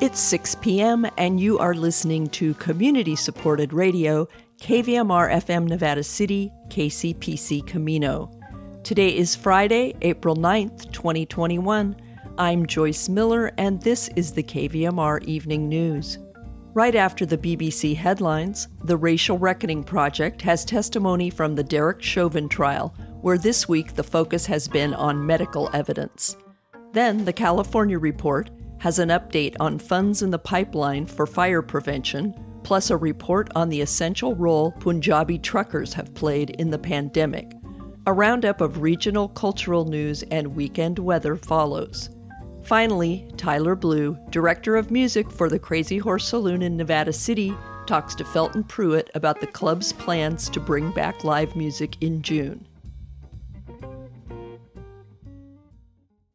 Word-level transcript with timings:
It's 0.00 0.18
6 0.18 0.54
p.m., 0.62 1.06
and 1.18 1.38
you 1.38 1.58
are 1.58 1.74
listening 1.74 2.28
to 2.28 2.54
community 2.54 3.14
supported 3.14 3.74
radio, 3.74 4.26
KVMR 4.58 5.30
FM 5.30 5.68
Nevada 5.68 6.02
City, 6.02 6.50
KCPC 6.68 7.66
Camino. 7.66 8.30
Today 8.82 9.14
is 9.14 9.36
Friday, 9.36 9.94
April 10.00 10.34
9th, 10.34 10.90
2021. 10.90 11.94
I'm 12.38 12.64
Joyce 12.64 13.10
Miller, 13.10 13.52
and 13.58 13.82
this 13.82 14.08
is 14.16 14.32
the 14.32 14.42
KVMR 14.42 15.22
Evening 15.24 15.68
News. 15.68 16.16
Right 16.72 16.94
after 16.94 17.26
the 17.26 17.36
BBC 17.36 17.94
headlines, 17.94 18.68
the 18.84 18.96
Racial 18.96 19.36
Reckoning 19.36 19.84
Project 19.84 20.40
has 20.40 20.64
testimony 20.64 21.28
from 21.28 21.54
the 21.54 21.64
Derek 21.64 22.00
Chauvin 22.00 22.48
trial, 22.48 22.94
where 23.20 23.36
this 23.36 23.68
week 23.68 23.96
the 23.96 24.02
focus 24.02 24.46
has 24.46 24.66
been 24.66 24.94
on 24.94 25.26
medical 25.26 25.68
evidence. 25.74 26.38
Then 26.94 27.26
the 27.26 27.34
California 27.34 27.98
Report 27.98 28.48
has 28.80 28.98
an 28.98 29.10
update 29.10 29.54
on 29.60 29.78
funds 29.78 30.22
in 30.22 30.30
the 30.30 30.38
pipeline 30.38 31.06
for 31.06 31.26
fire 31.26 31.62
prevention, 31.62 32.34
plus 32.62 32.90
a 32.90 32.96
report 32.96 33.48
on 33.54 33.68
the 33.68 33.80
essential 33.80 34.34
role 34.34 34.72
Punjabi 34.72 35.38
truckers 35.38 35.92
have 35.92 36.14
played 36.14 36.50
in 36.50 36.70
the 36.70 36.78
pandemic. 36.78 37.52
A 38.06 38.12
roundup 38.12 38.62
of 38.62 38.80
regional 38.80 39.28
cultural 39.28 39.84
news 39.84 40.22
and 40.30 40.56
weekend 40.56 40.98
weather 40.98 41.36
follows. 41.36 42.08
Finally, 42.62 43.30
Tyler 43.36 43.74
Blue, 43.74 44.18
director 44.30 44.76
of 44.76 44.90
music 44.90 45.30
for 45.30 45.50
the 45.50 45.58
Crazy 45.58 45.98
Horse 45.98 46.26
Saloon 46.26 46.62
in 46.62 46.76
Nevada 46.76 47.12
City, 47.12 47.54
talks 47.86 48.14
to 48.14 48.24
Felton 48.24 48.64
Pruitt 48.64 49.10
about 49.14 49.40
the 49.40 49.46
club's 49.46 49.92
plans 49.92 50.48
to 50.48 50.60
bring 50.60 50.90
back 50.92 51.22
live 51.22 51.54
music 51.54 51.96
in 52.00 52.22
June. 52.22 52.66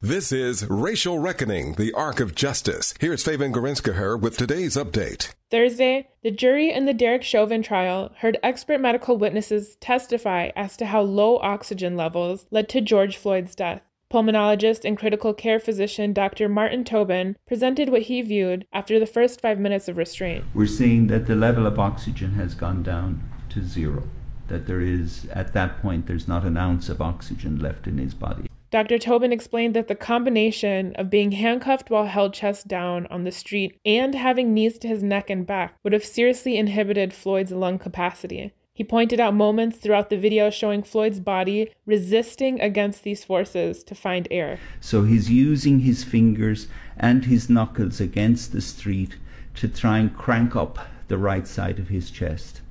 This 0.06 0.32
is 0.32 0.68
Racial 0.70 1.18
Reckoning, 1.18 1.74
the 1.78 1.92
Arc 1.94 2.20
of 2.20 2.36
Justice. 2.36 2.94
Here's 3.00 3.24
Feven 3.24 3.52
Gerezgiher 3.52 4.22
with 4.22 4.38
today's 4.38 4.76
update. 4.76 5.34
Thursday, 5.50 6.10
the 6.22 6.30
jury 6.30 6.72
in 6.72 6.86
the 6.86 6.94
Derek 6.94 7.24
Chauvin 7.24 7.64
trial 7.64 8.12
heard 8.20 8.38
expert 8.44 8.80
medical 8.80 9.18
witnesses 9.18 9.78
testify 9.78 10.52
as 10.56 10.78
to 10.78 10.86
how 10.86 11.02
low 11.02 11.40
oxygen 11.40 11.98
levels 11.98 12.46
led 12.52 12.70
to 12.70 12.82
George 12.82 13.18
Floyd's 13.18 13.56
death. 13.56 13.82
Pulmonologist 14.14 14.86
and 14.86 14.96
critical 14.96 15.34
care 15.34 15.60
physician 15.60 16.14
Dr. 16.14 16.48
Martin 16.48 16.84
Tobin 16.84 17.36
presented 17.48 17.90
what 17.90 18.04
he 18.04 18.22
viewed 18.22 18.68
after 18.72 19.00
the 19.00 19.08
first 19.08 19.42
five 19.42 19.58
minutes 19.58 19.88
of 19.88 19.98
restraint. 19.98 20.46
We're 20.54 20.68
seeing 20.68 21.08
that 21.08 21.26
the 21.26 21.36
level 21.36 21.66
of 21.66 21.80
oxygen 21.80 22.34
has 22.34 22.54
gone 22.54 22.84
down 22.84 23.28
to 23.50 23.64
zero, 23.64 24.04
that 24.50 24.68
there 24.68 24.82
is, 24.82 25.26
at 25.34 25.54
that 25.54 25.82
point, 25.82 26.06
there's 26.06 26.28
not 26.28 26.44
an 26.46 26.58
ounce 26.58 26.90
of 26.90 27.02
oxygen 27.02 27.58
left 27.58 27.88
in 27.88 27.98
his 27.98 28.14
body. 28.14 28.46
Dr. 28.72 28.98
Tobin 28.98 29.32
explained 29.32 29.76
that 29.76 29.88
the 29.88 29.96
combination 29.96 30.96
of 30.96 31.10
being 31.10 31.32
handcuffed 31.32 31.90
while 31.90 32.08
held 32.08 32.34
chest 32.34 32.68
down 32.68 33.06
on 33.08 33.24
the 33.24 33.32
street 33.32 33.80
and 33.86 34.16
having 34.16 34.54
knees 34.54 34.80
to 34.80 34.88
his 34.88 35.04
neck 35.04 35.30
and 35.30 35.46
back 35.46 35.78
would 35.84 35.94
have 35.94 36.04
seriously 36.04 36.58
inhibited 36.58 37.14
Floyd's 37.14 37.52
lung 37.52 37.78
capacity. 37.78 38.54
He 38.74 38.84
pointed 38.84 39.22
out 39.22 39.34
moments 39.34 39.78
throughout 39.78 40.10
the 40.10 40.18
video 40.18 40.50
showing 40.50 40.84
Floyd's 40.84 41.22
body 41.22 41.72
resisting 41.86 42.60
against 42.60 43.04
these 43.04 43.24
forces 43.24 43.84
to 43.86 43.96
find 43.96 44.28
air. 44.30 44.60
So 44.82 45.04
he's 45.04 45.30
using 45.30 45.80
his 45.80 46.04
fingers 46.04 46.68
and 46.98 47.24
his 47.24 47.50
knuckles 47.50 48.02
against 48.02 48.52
the 48.52 48.60
street 48.60 49.16
to 49.56 49.70
try 49.70 50.00
and 50.00 50.14
crank 50.14 50.58
up 50.58 50.80
the 51.08 51.18
right 51.18 51.48
side 51.48 51.80
of 51.80 51.88
his 51.88 52.12
chest. 52.12 52.62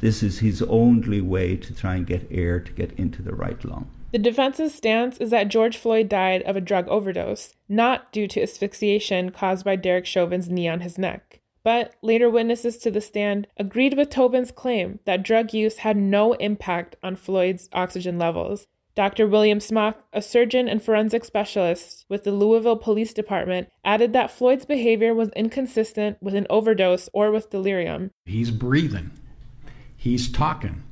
This 0.00 0.22
is 0.22 0.40
his 0.40 0.60
only 0.62 1.22
way 1.22 1.56
to 1.56 1.74
try 1.74 1.94
and 1.94 2.06
get 2.06 2.26
air 2.30 2.60
to 2.60 2.72
get 2.72 2.92
into 2.98 3.22
the 3.22 3.34
right 3.34 3.64
lung. 3.64 3.88
The 4.14 4.20
defense's 4.20 4.72
stance 4.72 5.18
is 5.18 5.30
that 5.30 5.48
George 5.48 5.76
Floyd 5.76 6.08
died 6.08 6.42
of 6.42 6.54
a 6.54 6.60
drug 6.60 6.86
overdose, 6.86 7.52
not 7.68 8.12
due 8.12 8.28
to 8.28 8.40
asphyxiation 8.40 9.30
caused 9.30 9.64
by 9.64 9.74
Derek 9.74 10.06
Chauvin's 10.06 10.48
knee 10.48 10.68
on 10.68 10.82
his 10.82 10.96
neck. 10.96 11.40
But 11.64 11.96
later 12.00 12.30
witnesses 12.30 12.78
to 12.78 12.92
the 12.92 13.00
stand 13.00 13.48
agreed 13.56 13.96
with 13.96 14.10
Tobin's 14.10 14.52
claim 14.52 15.00
that 15.04 15.24
drug 15.24 15.52
use 15.52 15.78
had 15.78 15.96
no 15.96 16.34
impact 16.34 16.94
on 17.02 17.16
Floyd's 17.16 17.68
oxygen 17.72 18.16
levels. 18.16 18.68
Dr. 18.94 19.26
William 19.26 19.58
Smock, 19.58 20.04
a 20.12 20.22
surgeon 20.22 20.68
and 20.68 20.80
forensic 20.80 21.24
specialist 21.24 22.06
with 22.08 22.22
the 22.22 22.30
Louisville 22.30 22.76
Police 22.76 23.14
Department, 23.14 23.68
added 23.84 24.12
that 24.12 24.30
Floyd's 24.30 24.64
behavior 24.64 25.12
was 25.12 25.30
inconsistent 25.30 26.18
with 26.22 26.36
an 26.36 26.46
overdose 26.48 27.08
or 27.12 27.32
with 27.32 27.50
delirium. 27.50 28.12
He's 28.26 28.52
breathing, 28.52 29.10
he's 29.96 30.30
talking, 30.30 30.84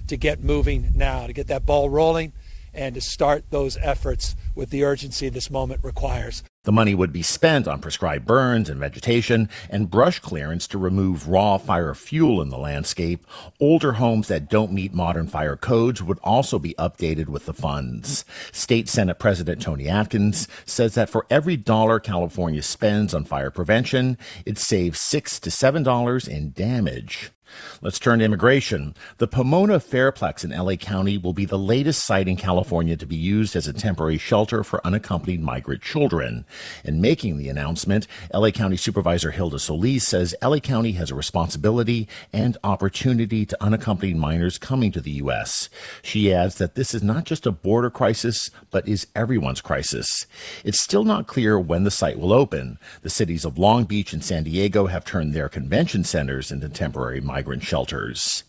to 0.06 0.16
get 0.16 0.40
moving 0.42 0.92
now, 0.94 1.26
to 1.26 1.32
get 1.32 1.48
that 1.48 1.66
ball 1.66 1.90
rolling 1.90 2.32
and 2.72 2.94
to 2.94 3.00
start 3.00 3.44
those 3.50 3.76
efforts 3.78 4.36
with 4.54 4.70
the 4.70 4.84
urgency 4.84 5.28
this 5.28 5.50
moment 5.50 5.80
requires. 5.82 6.44
The 6.64 6.70
money 6.70 6.94
would 6.94 7.12
be 7.12 7.22
spent 7.22 7.66
on 7.66 7.80
prescribed 7.80 8.24
burns 8.24 8.70
and 8.70 8.78
vegetation 8.78 9.48
and 9.68 9.90
brush 9.90 10.20
clearance 10.20 10.68
to 10.68 10.78
remove 10.78 11.26
raw 11.26 11.58
fire 11.58 11.92
fuel 11.92 12.40
in 12.40 12.50
the 12.50 12.56
landscape. 12.56 13.26
Older 13.58 13.94
homes 13.94 14.28
that 14.28 14.48
don't 14.48 14.70
meet 14.70 14.94
modern 14.94 15.26
fire 15.26 15.56
codes 15.56 16.04
would 16.04 16.20
also 16.22 16.60
be 16.60 16.76
updated 16.78 17.26
with 17.26 17.46
the 17.46 17.52
funds. 17.52 18.24
State 18.52 18.88
Senate 18.88 19.18
President 19.18 19.60
Toni 19.60 19.88
Atkins 19.88 20.46
says 20.64 20.94
that 20.94 21.10
for 21.10 21.26
every 21.28 21.56
dollar 21.56 21.98
California 21.98 22.62
spends 22.62 23.12
on 23.12 23.24
fire 23.24 23.50
prevention, 23.50 24.16
it 24.46 24.56
saves 24.56 25.00
six 25.00 25.40
to 25.40 25.50
seven 25.50 25.82
dollars 25.82 26.28
in 26.28 26.52
damage. 26.52 27.32
Let's 27.80 27.98
turn 27.98 28.20
to 28.20 28.24
immigration. 28.24 28.94
The 29.18 29.26
Pomona 29.26 29.78
Fairplex 29.78 30.44
in 30.44 30.50
LA 30.50 30.76
County 30.76 31.18
will 31.18 31.32
be 31.32 31.44
the 31.44 31.58
latest 31.58 32.04
site 32.04 32.28
in 32.28 32.36
California 32.36 32.96
to 32.96 33.06
be 33.06 33.16
used 33.16 33.56
as 33.56 33.66
a 33.66 33.72
temporary 33.72 34.18
shelter 34.18 34.64
for 34.64 34.84
unaccompanied 34.86 35.42
migrant 35.42 35.82
children. 35.82 36.44
In 36.84 37.00
making 37.00 37.38
the 37.38 37.48
announcement, 37.48 38.06
LA 38.32 38.50
County 38.50 38.76
Supervisor 38.76 39.30
Hilda 39.30 39.58
Solis 39.58 40.04
says 40.04 40.34
LA 40.42 40.58
County 40.58 40.92
has 40.92 41.10
a 41.10 41.14
responsibility 41.14 42.08
and 42.32 42.56
opportunity 42.64 43.44
to 43.46 43.62
unaccompanied 43.62 44.16
minors 44.16 44.58
coming 44.58 44.92
to 44.92 45.00
the 45.00 45.12
U.S. 45.12 45.68
She 46.02 46.32
adds 46.32 46.56
that 46.56 46.74
this 46.74 46.94
is 46.94 47.02
not 47.02 47.24
just 47.24 47.46
a 47.46 47.52
border 47.52 47.90
crisis, 47.90 48.50
but 48.70 48.88
is 48.88 49.06
everyone's 49.14 49.60
crisis. 49.60 50.26
It's 50.64 50.82
still 50.82 51.04
not 51.04 51.26
clear 51.26 51.58
when 51.58 51.84
the 51.84 51.90
site 51.90 52.18
will 52.18 52.32
open. 52.32 52.78
The 53.02 53.10
cities 53.10 53.44
of 53.44 53.58
Long 53.58 53.84
Beach 53.84 54.12
and 54.12 54.24
San 54.24 54.44
Diego 54.44 54.86
have 54.86 55.04
turned 55.04 55.32
their 55.32 55.48
convention 55.48 56.04
centers 56.04 56.50
into 56.50 56.68
temporary 56.68 57.20
migrant 57.20 57.41
migrant 57.42 57.64
shelters. 57.64 58.44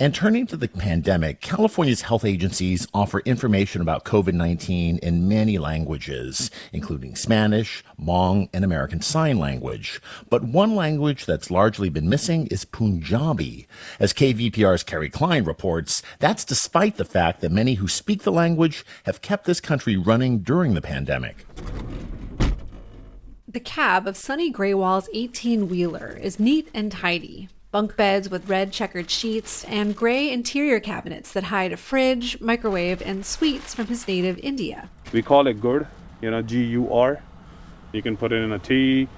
And 0.00 0.14
turning 0.14 0.46
to 0.46 0.56
the 0.56 0.66
pandemic, 0.66 1.42
California's 1.42 2.00
health 2.00 2.24
agencies 2.24 2.88
offer 2.94 3.20
information 3.26 3.82
about 3.82 4.06
COVID 4.06 4.32
19 4.32 4.96
in 5.02 5.28
many 5.28 5.58
languages, 5.58 6.50
including 6.72 7.14
Spanish, 7.14 7.84
Hmong, 8.00 8.48
and 8.54 8.64
American 8.64 9.02
Sign 9.02 9.38
Language. 9.38 10.00
But 10.30 10.44
one 10.44 10.74
language 10.74 11.26
that's 11.26 11.50
largely 11.50 11.90
been 11.90 12.08
missing 12.08 12.46
is 12.46 12.64
Punjabi. 12.64 13.68
As 14.00 14.14
KVPR's 14.14 14.82
Kerry 14.82 15.10
Klein 15.10 15.44
reports, 15.44 16.02
that's 16.18 16.46
despite 16.46 16.96
the 16.96 17.04
fact 17.04 17.42
that 17.42 17.52
many 17.52 17.74
who 17.74 17.86
speak 17.86 18.22
the 18.22 18.32
language 18.32 18.86
have 19.04 19.20
kept 19.20 19.44
this 19.44 19.60
country 19.60 19.98
running 19.98 20.38
during 20.38 20.72
the 20.72 20.80
pandemic. 20.80 21.44
The 23.46 23.60
cab 23.60 24.06
of 24.06 24.16
Sunny 24.16 24.50
Grewal's 24.50 25.10
18 25.12 25.68
wheeler 25.68 26.18
is 26.18 26.40
neat 26.40 26.70
and 26.72 26.90
tidy. 26.90 27.50
Bunk 27.72 27.96
beds 27.96 28.28
with 28.28 28.50
red 28.50 28.70
checkered 28.70 29.10
sheets 29.10 29.64
and 29.64 29.96
gray 29.96 30.30
interior 30.30 30.78
cabinets 30.78 31.32
that 31.32 31.44
hide 31.44 31.72
a 31.72 31.78
fridge, 31.78 32.38
microwave, 32.38 33.00
and 33.00 33.24
sweets 33.24 33.74
from 33.74 33.86
his 33.86 34.06
native 34.06 34.38
India. 34.40 34.90
We 35.10 35.22
call 35.22 35.46
it 35.46 35.58
gur, 35.58 35.88
you 36.20 36.30
know, 36.30 36.42
G 36.42 36.64
U 36.64 36.92
R. 36.92 37.22
You 37.92 38.02
can 38.02 38.14
put 38.18 38.30
it 38.30 38.42
in 38.42 38.52
a 38.52 38.58
tea, 38.58 39.08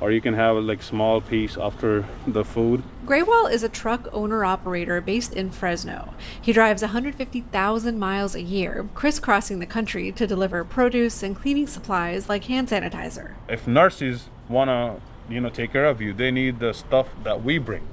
or 0.00 0.10
you 0.10 0.22
can 0.22 0.32
have 0.32 0.56
a 0.56 0.60
like 0.60 0.82
small 0.82 1.20
piece 1.20 1.58
after 1.58 2.06
the 2.26 2.46
food. 2.46 2.82
Grewal 3.04 3.52
is 3.52 3.62
a 3.62 3.68
truck 3.68 4.08
owner 4.10 4.42
operator 4.42 5.02
based 5.02 5.34
in 5.34 5.50
Fresno. 5.50 6.14
He 6.40 6.54
drives 6.54 6.80
150,000 6.80 7.98
miles 7.98 8.34
a 8.34 8.40
year, 8.40 8.88
crisscrossing 8.94 9.58
the 9.58 9.66
country 9.66 10.12
to 10.12 10.26
deliver 10.26 10.64
produce 10.64 11.22
and 11.22 11.36
cleaning 11.36 11.66
supplies 11.66 12.26
like 12.26 12.44
hand 12.44 12.68
sanitizer. 12.68 13.34
If 13.50 13.66
nurses 13.66 14.30
want 14.48 14.68
to, 14.68 15.02
you 15.30 15.42
know, 15.42 15.50
take 15.50 15.72
care 15.72 15.84
of 15.84 16.00
you, 16.00 16.14
they 16.14 16.30
need 16.30 16.58
the 16.58 16.72
stuff 16.72 17.08
that 17.22 17.44
we 17.44 17.58
bring. 17.58 17.86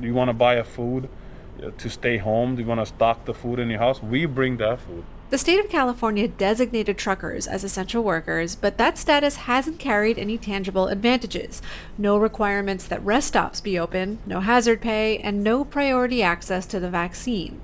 You 0.00 0.14
want 0.14 0.28
to 0.28 0.34
buy 0.34 0.54
a 0.54 0.64
food 0.64 1.08
uh, 1.62 1.70
to 1.76 1.90
stay 1.90 2.16
home, 2.18 2.56
Do 2.56 2.62
you 2.62 2.68
want 2.68 2.80
to 2.80 2.86
stock 2.86 3.24
the 3.24 3.34
food 3.34 3.58
in 3.58 3.68
your 3.68 3.78
house, 3.78 4.02
we 4.02 4.26
bring 4.26 4.56
that 4.58 4.80
food. 4.80 5.04
The 5.30 5.38
state 5.38 5.60
of 5.60 5.70
California 5.70 6.26
designated 6.26 6.98
truckers 6.98 7.46
as 7.46 7.62
essential 7.62 8.02
workers, 8.02 8.56
but 8.56 8.78
that 8.78 8.98
status 8.98 9.36
hasn't 9.36 9.78
carried 9.78 10.18
any 10.18 10.36
tangible 10.36 10.88
advantages. 10.88 11.62
No 11.96 12.18
requirements 12.18 12.84
that 12.88 13.04
rest 13.04 13.28
stops 13.28 13.60
be 13.60 13.78
open, 13.78 14.18
no 14.26 14.40
hazard 14.40 14.80
pay, 14.80 15.18
and 15.18 15.44
no 15.44 15.64
priority 15.64 16.20
access 16.20 16.66
to 16.66 16.80
the 16.80 16.90
vaccine. 16.90 17.60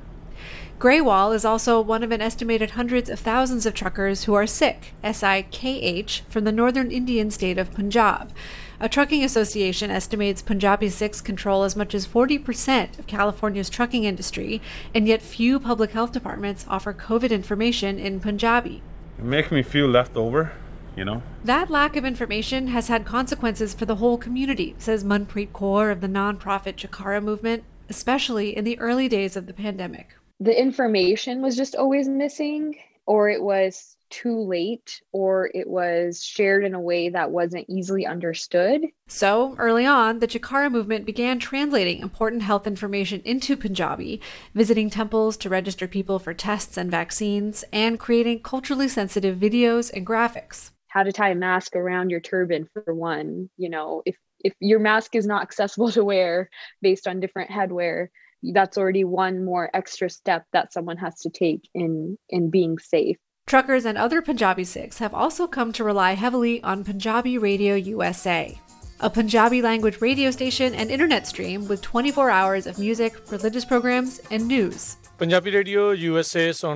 Grewal 0.78 1.34
is 1.34 1.44
also 1.44 1.80
one 1.80 2.04
of 2.04 2.12
an 2.12 2.20
estimated 2.20 2.72
hundreds 2.72 3.08
of 3.08 3.18
thousands 3.18 3.66
of 3.66 3.74
truckers 3.74 4.24
who 4.24 4.34
are 4.34 4.46
Sikh, 4.46 4.92
S 5.02 5.22
I 5.22 5.42
K 5.42 5.80
H, 5.80 6.22
from 6.28 6.44
the 6.44 6.52
northern 6.52 6.92
Indian 6.92 7.30
state 7.30 7.58
of 7.58 7.72
Punjab. 7.72 8.30
A 8.78 8.90
trucking 8.90 9.24
association 9.24 9.90
estimates 9.90 10.42
Punjabi 10.42 10.90
Sikhs 10.90 11.22
control 11.22 11.62
as 11.62 11.74
much 11.74 11.94
as 11.94 12.06
40% 12.06 12.98
of 12.98 13.06
California's 13.06 13.70
trucking 13.70 14.04
industry, 14.04 14.60
and 14.94 15.08
yet 15.08 15.22
few 15.22 15.58
public 15.58 15.92
health 15.92 16.12
departments 16.12 16.66
offer 16.68 16.92
COVID 16.92 17.30
information 17.30 17.98
in 17.98 18.20
Punjabi. 18.20 18.82
It 19.18 19.24
makes 19.24 19.50
me 19.50 19.62
feel 19.62 19.86
left 19.86 20.14
over, 20.14 20.52
you 20.94 21.06
know. 21.06 21.22
That 21.42 21.70
lack 21.70 21.96
of 21.96 22.04
information 22.04 22.66
has 22.66 22.88
had 22.88 23.06
consequences 23.06 23.72
for 23.72 23.86
the 23.86 23.96
whole 23.96 24.18
community, 24.18 24.74
says 24.76 25.04
Manpreet 25.04 25.52
Kaur 25.52 25.90
of 25.90 26.02
the 26.02 26.08
nonprofit 26.08 26.76
Jakara 26.76 27.22
movement, 27.22 27.64
especially 27.88 28.54
in 28.54 28.64
the 28.64 28.78
early 28.78 29.08
days 29.08 29.36
of 29.36 29.46
the 29.46 29.54
pandemic. 29.54 30.16
The 30.38 30.60
information 30.60 31.40
was 31.40 31.56
just 31.56 31.74
always 31.74 32.08
missing, 32.08 32.76
or 33.06 33.30
it 33.30 33.42
was 33.42 33.95
too 34.10 34.40
late 34.40 35.00
or 35.12 35.50
it 35.54 35.68
was 35.68 36.22
shared 36.22 36.64
in 36.64 36.74
a 36.74 36.80
way 36.80 37.08
that 37.08 37.30
wasn't 37.30 37.66
easily 37.68 38.06
understood. 38.06 38.82
So, 39.08 39.54
early 39.58 39.86
on, 39.86 40.18
the 40.18 40.26
Jakara 40.26 40.70
movement 40.70 41.06
began 41.06 41.38
translating 41.38 42.00
important 42.00 42.42
health 42.42 42.66
information 42.66 43.22
into 43.24 43.56
Punjabi, 43.56 44.20
visiting 44.54 44.90
temples 44.90 45.36
to 45.38 45.48
register 45.48 45.86
people 45.86 46.18
for 46.18 46.34
tests 46.34 46.76
and 46.76 46.90
vaccines, 46.90 47.64
and 47.72 48.00
creating 48.00 48.42
culturally 48.42 48.88
sensitive 48.88 49.38
videos 49.38 49.92
and 49.92 50.06
graphics. 50.06 50.70
How 50.88 51.02
to 51.02 51.12
tie 51.12 51.30
a 51.30 51.34
mask 51.34 51.76
around 51.76 52.10
your 52.10 52.20
turban, 52.20 52.68
for 52.72 52.94
one. 52.94 53.50
You 53.56 53.70
know, 53.70 54.02
if, 54.06 54.16
if 54.40 54.54
your 54.60 54.80
mask 54.80 55.14
is 55.14 55.26
not 55.26 55.42
accessible 55.42 55.90
to 55.92 56.04
wear 56.04 56.50
based 56.82 57.06
on 57.06 57.20
different 57.20 57.50
headwear, 57.50 58.08
that's 58.52 58.78
already 58.78 59.04
one 59.04 59.44
more 59.44 59.70
extra 59.74 60.10
step 60.10 60.44
that 60.52 60.72
someone 60.72 60.96
has 60.98 61.20
to 61.20 61.30
take 61.30 61.68
in 61.74 62.18
in 62.28 62.50
being 62.50 62.78
safe 62.78 63.16
Truckers 63.46 63.84
and 63.84 63.96
other 63.96 64.20
Punjabi 64.22 64.64
Sikhs 64.64 64.98
have 64.98 65.14
also 65.14 65.46
come 65.46 65.72
to 65.74 65.84
rely 65.84 66.14
heavily 66.14 66.60
on 66.64 66.82
Punjabi 66.82 67.38
Radio 67.38 67.76
USA, 67.76 68.58
a 68.98 69.08
Punjabi 69.08 69.62
language 69.62 70.00
radio 70.00 70.32
station 70.32 70.74
and 70.74 70.90
internet 70.90 71.28
stream 71.28 71.68
with 71.68 71.80
24 71.80 72.28
hours 72.28 72.66
of 72.66 72.76
music, 72.80 73.14
religious 73.30 73.64
programs, 73.64 74.20
and 74.32 74.48
news. 74.48 74.96
Punjabi 75.16 75.52
Radio 75.52 75.92
USA 75.92 76.50
Since 76.50 76.74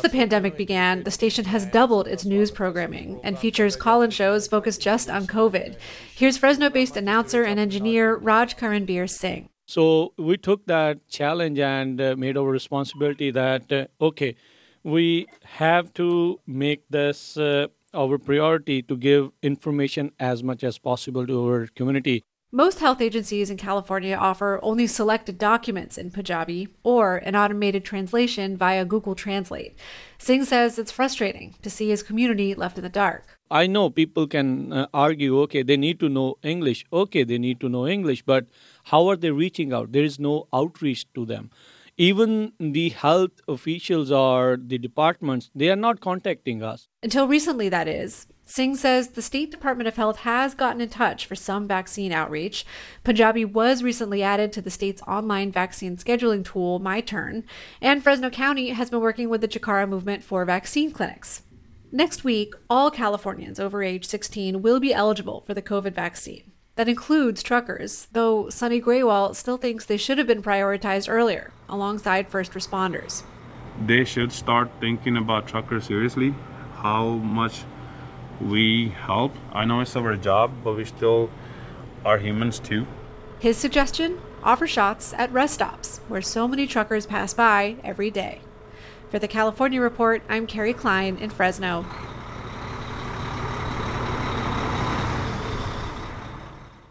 the 0.00 0.08
pandemic 0.10 0.56
began, 0.56 1.02
the 1.02 1.10
station 1.10 1.44
has 1.44 1.66
doubled 1.66 2.08
its 2.08 2.24
news 2.24 2.50
programming 2.50 3.20
and 3.22 3.38
features 3.38 3.76
call 3.76 4.00
in 4.00 4.08
shows 4.08 4.48
focused 4.48 4.80
just 4.80 5.10
on 5.10 5.26
COVID. 5.26 5.76
Here's 6.14 6.38
Fresno 6.38 6.70
based 6.70 6.96
announcer 6.96 7.44
and 7.44 7.60
engineer 7.60 8.16
Raj 8.16 8.56
Karanbir 8.56 9.10
Singh. 9.10 9.50
So 9.66 10.14
we 10.16 10.38
took 10.38 10.64
that 10.66 11.06
challenge 11.06 11.58
and 11.58 12.00
uh, 12.00 12.16
made 12.16 12.38
our 12.38 12.48
responsibility 12.48 13.30
that, 13.32 13.70
uh, 13.70 13.88
okay, 14.00 14.36
we 14.86 15.26
have 15.42 15.92
to 15.94 16.40
make 16.46 16.88
this 16.88 17.36
uh, 17.36 17.66
our 17.92 18.18
priority 18.18 18.82
to 18.82 18.96
give 18.96 19.30
information 19.42 20.12
as 20.20 20.44
much 20.44 20.62
as 20.62 20.78
possible 20.78 21.26
to 21.26 21.44
our 21.44 21.66
community. 21.74 22.22
Most 22.52 22.78
health 22.78 23.00
agencies 23.00 23.50
in 23.50 23.56
California 23.56 24.14
offer 24.14 24.60
only 24.62 24.86
selected 24.86 25.38
documents 25.38 25.98
in 25.98 26.12
Punjabi 26.12 26.68
or 26.84 27.16
an 27.16 27.34
automated 27.34 27.84
translation 27.84 28.56
via 28.56 28.84
Google 28.84 29.16
Translate. 29.16 29.76
Singh 30.18 30.44
says 30.44 30.78
it's 30.78 30.92
frustrating 30.92 31.56
to 31.62 31.68
see 31.68 31.88
his 31.88 32.04
community 32.04 32.54
left 32.54 32.78
in 32.78 32.84
the 32.84 32.88
dark. 32.88 33.40
I 33.50 33.66
know 33.66 33.90
people 33.90 34.28
can 34.28 34.72
uh, 34.72 34.86
argue, 34.94 35.40
okay, 35.40 35.64
they 35.64 35.76
need 35.76 35.98
to 35.98 36.08
know 36.08 36.36
English. 36.44 36.84
Okay, 36.92 37.24
they 37.24 37.38
need 37.38 37.58
to 37.60 37.68
know 37.68 37.88
English, 37.88 38.22
but 38.22 38.46
how 38.84 39.08
are 39.08 39.16
they 39.16 39.32
reaching 39.32 39.72
out? 39.72 39.90
There 39.90 40.04
is 40.04 40.20
no 40.20 40.46
outreach 40.52 41.12
to 41.14 41.26
them 41.26 41.50
even 41.96 42.52
the 42.58 42.90
health 42.90 43.40
officials 43.48 44.10
or 44.10 44.58
the 44.60 44.78
departments 44.78 45.50
they 45.54 45.70
are 45.70 45.76
not 45.76 46.00
contacting 46.00 46.62
us 46.62 46.88
until 47.02 47.26
recently 47.26 47.68
that 47.68 47.88
is 47.88 48.26
Singh 48.48 48.76
says 48.76 49.08
the 49.08 49.22
State 49.22 49.50
Department 49.50 49.88
of 49.88 49.96
Health 49.96 50.18
has 50.18 50.54
gotten 50.54 50.80
in 50.80 50.88
touch 50.88 51.26
for 51.26 51.34
some 51.34 51.66
vaccine 51.66 52.12
outreach. 52.12 52.64
Punjabi 53.02 53.44
was 53.44 53.82
recently 53.82 54.22
added 54.22 54.52
to 54.52 54.62
the 54.62 54.70
state's 54.70 55.02
online 55.02 55.50
vaccine 55.50 55.96
scheduling 55.96 56.44
tool, 56.44 56.78
My 56.78 57.00
Turn, 57.00 57.42
and 57.80 58.04
Fresno 58.04 58.30
County 58.30 58.68
has 58.68 58.88
been 58.88 59.00
working 59.00 59.28
with 59.28 59.40
the 59.40 59.48
Jakara 59.48 59.88
movement 59.88 60.22
for 60.22 60.44
vaccine 60.44 60.92
clinics. 60.92 61.42
Next 61.90 62.22
week, 62.22 62.54
all 62.70 62.92
Californians 62.92 63.58
over 63.58 63.82
age 63.82 64.06
16 64.06 64.62
will 64.62 64.78
be 64.78 64.94
eligible 64.94 65.40
for 65.40 65.52
the 65.52 65.62
COVID 65.62 65.94
vaccine. 65.94 66.52
That 66.76 66.88
includes 66.88 67.42
truckers, 67.42 68.06
though 68.12 68.50
Sunny 68.50 68.82
Grewal 68.82 69.34
still 69.34 69.56
thinks 69.56 69.86
they 69.86 69.96
should 69.96 70.18
have 70.18 70.26
been 70.26 70.42
prioritized 70.42 71.10
earlier, 71.10 71.50
alongside 71.70 72.28
first 72.28 72.52
responders. 72.52 73.22
They 73.84 74.04
should 74.04 74.30
start 74.30 74.70
thinking 74.78 75.16
about 75.16 75.46
truckers 75.46 75.86
seriously, 75.86 76.34
how 76.74 77.12
much 77.12 77.64
we 78.42 78.90
help. 78.90 79.32
I 79.54 79.64
know 79.64 79.80
it's 79.80 79.96
our 79.96 80.16
job, 80.16 80.52
but 80.62 80.76
we 80.76 80.84
still 80.84 81.30
are 82.04 82.18
humans 82.18 82.58
too. 82.58 82.86
His 83.38 83.56
suggestion 83.56 84.20
offer 84.42 84.66
shots 84.66 85.14
at 85.14 85.32
rest 85.32 85.54
stops, 85.54 86.00
where 86.08 86.20
so 86.20 86.46
many 86.46 86.66
truckers 86.66 87.06
pass 87.06 87.32
by 87.32 87.76
every 87.82 88.10
day. 88.10 88.42
For 89.08 89.18
the 89.18 89.28
California 89.28 89.80
Report, 89.80 90.22
I'm 90.28 90.46
Kerry 90.46 90.74
Klein 90.74 91.16
in 91.16 91.30
Fresno. 91.30 91.86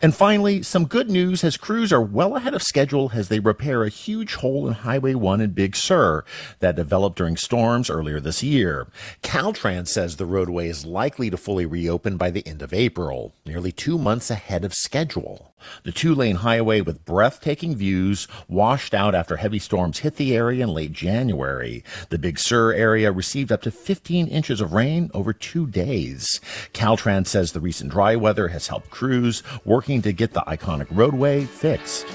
And 0.06 0.14
finally, 0.14 0.62
some 0.62 0.86
good 0.86 1.10
news 1.10 1.44
as 1.44 1.58
crews 1.58 1.92
are 1.92 2.00
well 2.00 2.36
ahead 2.36 2.54
of 2.54 2.62
schedule 2.62 3.10
as 3.16 3.28
they 3.28 3.40
repair 3.40 3.84
a 3.84 3.90
huge 3.90 4.36
hole 4.36 4.68
in 4.68 4.76
Highway 4.76 5.16
1 5.16 5.42
in 5.42 5.50
Big 5.54 5.76
Sur 5.76 6.24
that 6.60 6.76
developed 6.76 7.18
during 7.18 7.38
storms 7.38 7.90
earlier 7.90 8.20
this 8.20 8.44
year. 8.44 8.86
Caltrans 9.24 9.88
says 9.88 10.18
the 10.18 10.28
roadway 10.28 10.70
is 10.70 10.86
likely 10.86 11.32
to 11.32 11.38
fully 11.38 11.66
reopen 11.66 12.18
by 12.18 12.30
the 12.30 12.46
end 12.46 12.62
of 12.62 12.72
April, 12.72 13.34
nearly 13.48 13.72
two 13.72 13.98
months 13.98 14.30
ahead 14.30 14.64
of 14.64 14.76
schedule. 14.76 15.55
The 15.84 15.92
two 15.92 16.16
lane 16.16 16.38
highway 16.38 16.82
with 16.82 17.06
breathtaking 17.06 17.76
views 17.76 18.28
washed 18.48 18.94
out 18.94 19.16
after 19.16 19.38
heavy 19.38 19.60
storms 19.60 20.00
hit 20.00 20.16
the 20.16 20.36
area 20.36 20.64
in 20.64 20.70
late 20.70 20.92
January. 20.92 21.84
The 22.10 22.20
Big 22.20 22.40
Sur 22.40 22.74
area 22.74 23.12
received 23.12 23.52
up 23.52 23.62
to 23.64 23.72
15 23.72 24.28
inches 24.28 24.62
of 24.62 24.74
rain 24.74 25.10
over 25.14 25.34
two 25.34 25.68
days. 25.68 26.40
Caltrans 26.74 27.28
says 27.28 27.52
the 27.52 27.60
recent 27.60 27.92
dry 27.92 28.16
weather 28.16 28.50
has 28.50 28.68
helped 28.68 28.90
crews 28.90 29.44
working 29.64 30.02
to 30.02 30.14
get 30.14 30.34
the 30.34 30.42
iconic 30.42 30.88
roadway 30.92 31.46
fixed. 31.46 32.06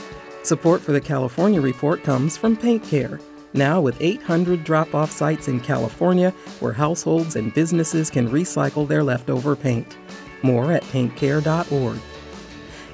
Support 0.43 0.81
for 0.81 0.93
the 0.93 1.01
California 1.01 1.61
Report 1.61 2.03
comes 2.03 2.37
from 2.37 2.57
Paint 2.57 2.85
Care. 2.85 3.21
Now, 3.53 3.81
with 3.81 4.01
800 4.01 4.63
drop 4.65 4.95
off 4.95 5.11
sites 5.11 5.49
in 5.49 5.61
California 5.61 6.31
where 6.61 6.73
households 6.73 7.37
and 7.37 7.53
businesses 7.53 8.09
can 8.11 8.29
recycle 8.29 8.87
their 8.87 9.03
leftover 9.03 9.57
paint. 9.57 9.99
More 10.43 10.73
at 10.73 10.83
paintcare.org. 10.85 11.99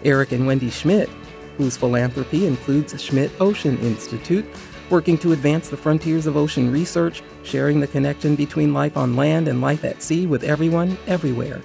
Eric 0.07 0.33
and 0.33 0.47
Wendy 0.47 0.71
Schmidt, 0.71 1.11
whose 1.59 1.77
philanthropy 1.77 2.47
includes 2.47 2.99
Schmidt 3.03 3.31
Ocean 3.41 3.77
Institute, 3.81 4.47
working 4.89 5.19
to 5.19 5.33
advance 5.33 5.69
the 5.69 5.77
frontiers 5.77 6.27
of 6.27 6.37
ocean 6.37 6.71
research, 6.71 7.25
sharing 7.43 7.81
the 7.81 7.89
connection 7.89 8.37
between 8.37 8.73
life 8.73 8.97
on 8.97 9.17
land 9.17 9.49
and 9.49 9.61
life 9.61 9.85
at 9.85 10.01
sea 10.01 10.27
with 10.27 10.45
everyone, 10.45 10.97
everywhere. 11.09 11.61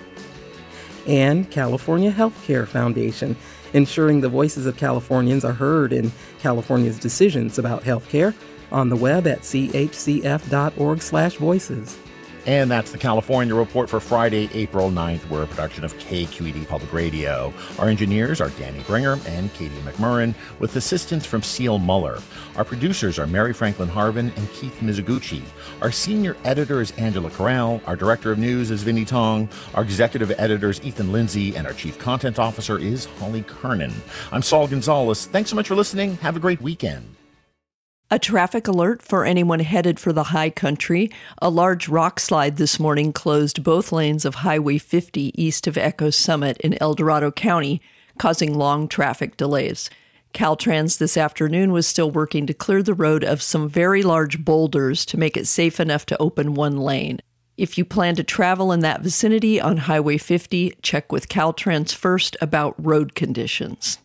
And 1.07 1.49
California 1.51 2.11
Healthcare 2.11 2.67
Foundation, 2.67 3.35
ensuring 3.73 4.21
the 4.21 4.29
voices 4.29 4.65
of 4.65 4.75
Californians 4.75 5.45
are 5.45 5.53
heard 5.53 5.93
in 5.93 6.11
California's 6.39 6.97
decisions 6.97 7.59
about 7.59 7.83
healthcare 7.83 8.33
on 8.71 8.89
the 8.89 8.95
web 8.95 9.27
at 9.27 9.41
chcf.org/voices. 9.41 11.97
And 12.47 12.71
that's 12.71 12.91
the 12.91 12.97
California 12.97 13.53
Report 13.53 13.87
for 13.87 13.99
Friday, 13.99 14.49
April 14.53 14.89
9th. 14.89 15.29
We're 15.29 15.43
a 15.43 15.47
production 15.47 15.83
of 15.83 15.95
KQED 15.99 16.67
Public 16.67 16.91
Radio. 16.91 17.53
Our 17.77 17.87
engineers 17.87 18.41
are 18.41 18.49
Danny 18.51 18.81
Bringer 18.81 19.19
and 19.27 19.53
Katie 19.53 19.75
McMurran, 19.81 20.33
with 20.57 20.75
assistance 20.75 21.23
from 21.23 21.43
Seal 21.43 21.77
Muller. 21.77 22.19
Our 22.55 22.63
producers 22.65 23.19
are 23.19 23.27
Mary 23.27 23.53
Franklin 23.53 23.89
Harvin 23.89 24.35
and 24.35 24.51
Keith 24.53 24.75
Mizuguchi. 24.81 25.43
Our 25.83 25.91
senior 25.91 26.35
editor 26.43 26.81
is 26.81 26.91
Angela 26.93 27.29
Corral. 27.29 27.79
Our 27.85 27.95
director 27.95 28.31
of 28.31 28.39
news 28.39 28.71
is 28.71 28.83
Vinnee 28.83 29.05
Tong. 29.05 29.47
Our 29.75 29.83
executive 29.83 30.31
editor 30.39 30.71
is 30.71 30.81
Ethan 30.81 31.11
Lindsay. 31.11 31.55
And 31.55 31.67
our 31.67 31.73
chief 31.73 31.99
content 31.99 32.39
officer 32.39 32.79
is 32.79 33.05
Holly 33.05 33.43
Kernan. 33.43 33.93
I'm 34.31 34.41
Saul 34.41 34.67
Gonzalez. 34.67 35.27
Thanks 35.27 35.51
so 35.51 35.55
much 35.55 35.67
for 35.67 35.75
listening. 35.75 36.17
Have 36.17 36.35
a 36.35 36.39
great 36.39 36.59
weekend. 36.59 37.20
A 38.13 38.19
traffic 38.19 38.67
alert 38.67 39.01
for 39.01 39.23
anyone 39.23 39.61
headed 39.61 39.97
for 39.97 40.11
the 40.11 40.25
high 40.25 40.49
country. 40.49 41.09
A 41.41 41.49
large 41.49 41.87
rock 41.87 42.19
slide 42.19 42.57
this 42.57 42.77
morning 42.77 43.13
closed 43.13 43.63
both 43.63 43.93
lanes 43.93 44.25
of 44.25 44.35
Highway 44.35 44.79
50 44.79 45.31
east 45.41 45.65
of 45.65 45.77
Echo 45.77 46.09
Summit 46.09 46.57
in 46.57 46.77
El 46.81 46.93
Dorado 46.93 47.31
County, 47.31 47.81
causing 48.17 48.53
long 48.53 48.89
traffic 48.89 49.37
delays. 49.37 49.89
Caltrans 50.33 50.97
this 50.97 51.15
afternoon 51.15 51.71
was 51.71 51.87
still 51.87 52.11
working 52.11 52.45
to 52.47 52.53
clear 52.53 52.83
the 52.83 52.93
road 52.93 53.23
of 53.23 53.41
some 53.41 53.69
very 53.69 54.03
large 54.03 54.43
boulders 54.43 55.05
to 55.05 55.17
make 55.17 55.37
it 55.37 55.47
safe 55.47 55.79
enough 55.79 56.05
to 56.07 56.21
open 56.21 56.53
one 56.53 56.75
lane. 56.75 57.21
If 57.55 57.77
you 57.77 57.85
plan 57.85 58.15
to 58.15 58.25
travel 58.25 58.73
in 58.73 58.81
that 58.81 59.01
vicinity 59.01 59.61
on 59.61 59.77
Highway 59.77 60.17
50, 60.17 60.73
check 60.81 61.13
with 61.13 61.29
Caltrans 61.29 61.95
first 61.95 62.35
about 62.41 62.75
road 62.77 63.15
conditions. 63.15 63.99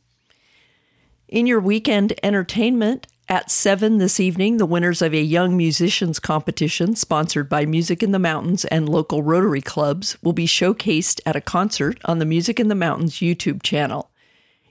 In 1.26 1.48
your 1.48 1.58
weekend 1.58 2.12
entertainment, 2.22 3.08
at 3.28 3.50
7 3.50 3.98
this 3.98 4.20
evening, 4.20 4.56
the 4.56 4.66
winners 4.66 5.02
of 5.02 5.12
a 5.12 5.20
Young 5.20 5.56
Musicians 5.56 6.20
competition 6.20 6.94
sponsored 6.94 7.48
by 7.48 7.66
Music 7.66 8.00
in 8.02 8.12
the 8.12 8.20
Mountains 8.20 8.64
and 8.66 8.88
local 8.88 9.22
Rotary 9.22 9.60
clubs 9.60 10.16
will 10.22 10.32
be 10.32 10.46
showcased 10.46 11.20
at 11.26 11.34
a 11.34 11.40
concert 11.40 11.98
on 12.04 12.20
the 12.20 12.24
Music 12.24 12.60
in 12.60 12.68
the 12.68 12.76
Mountains 12.76 13.14
YouTube 13.14 13.64
channel. 13.64 14.10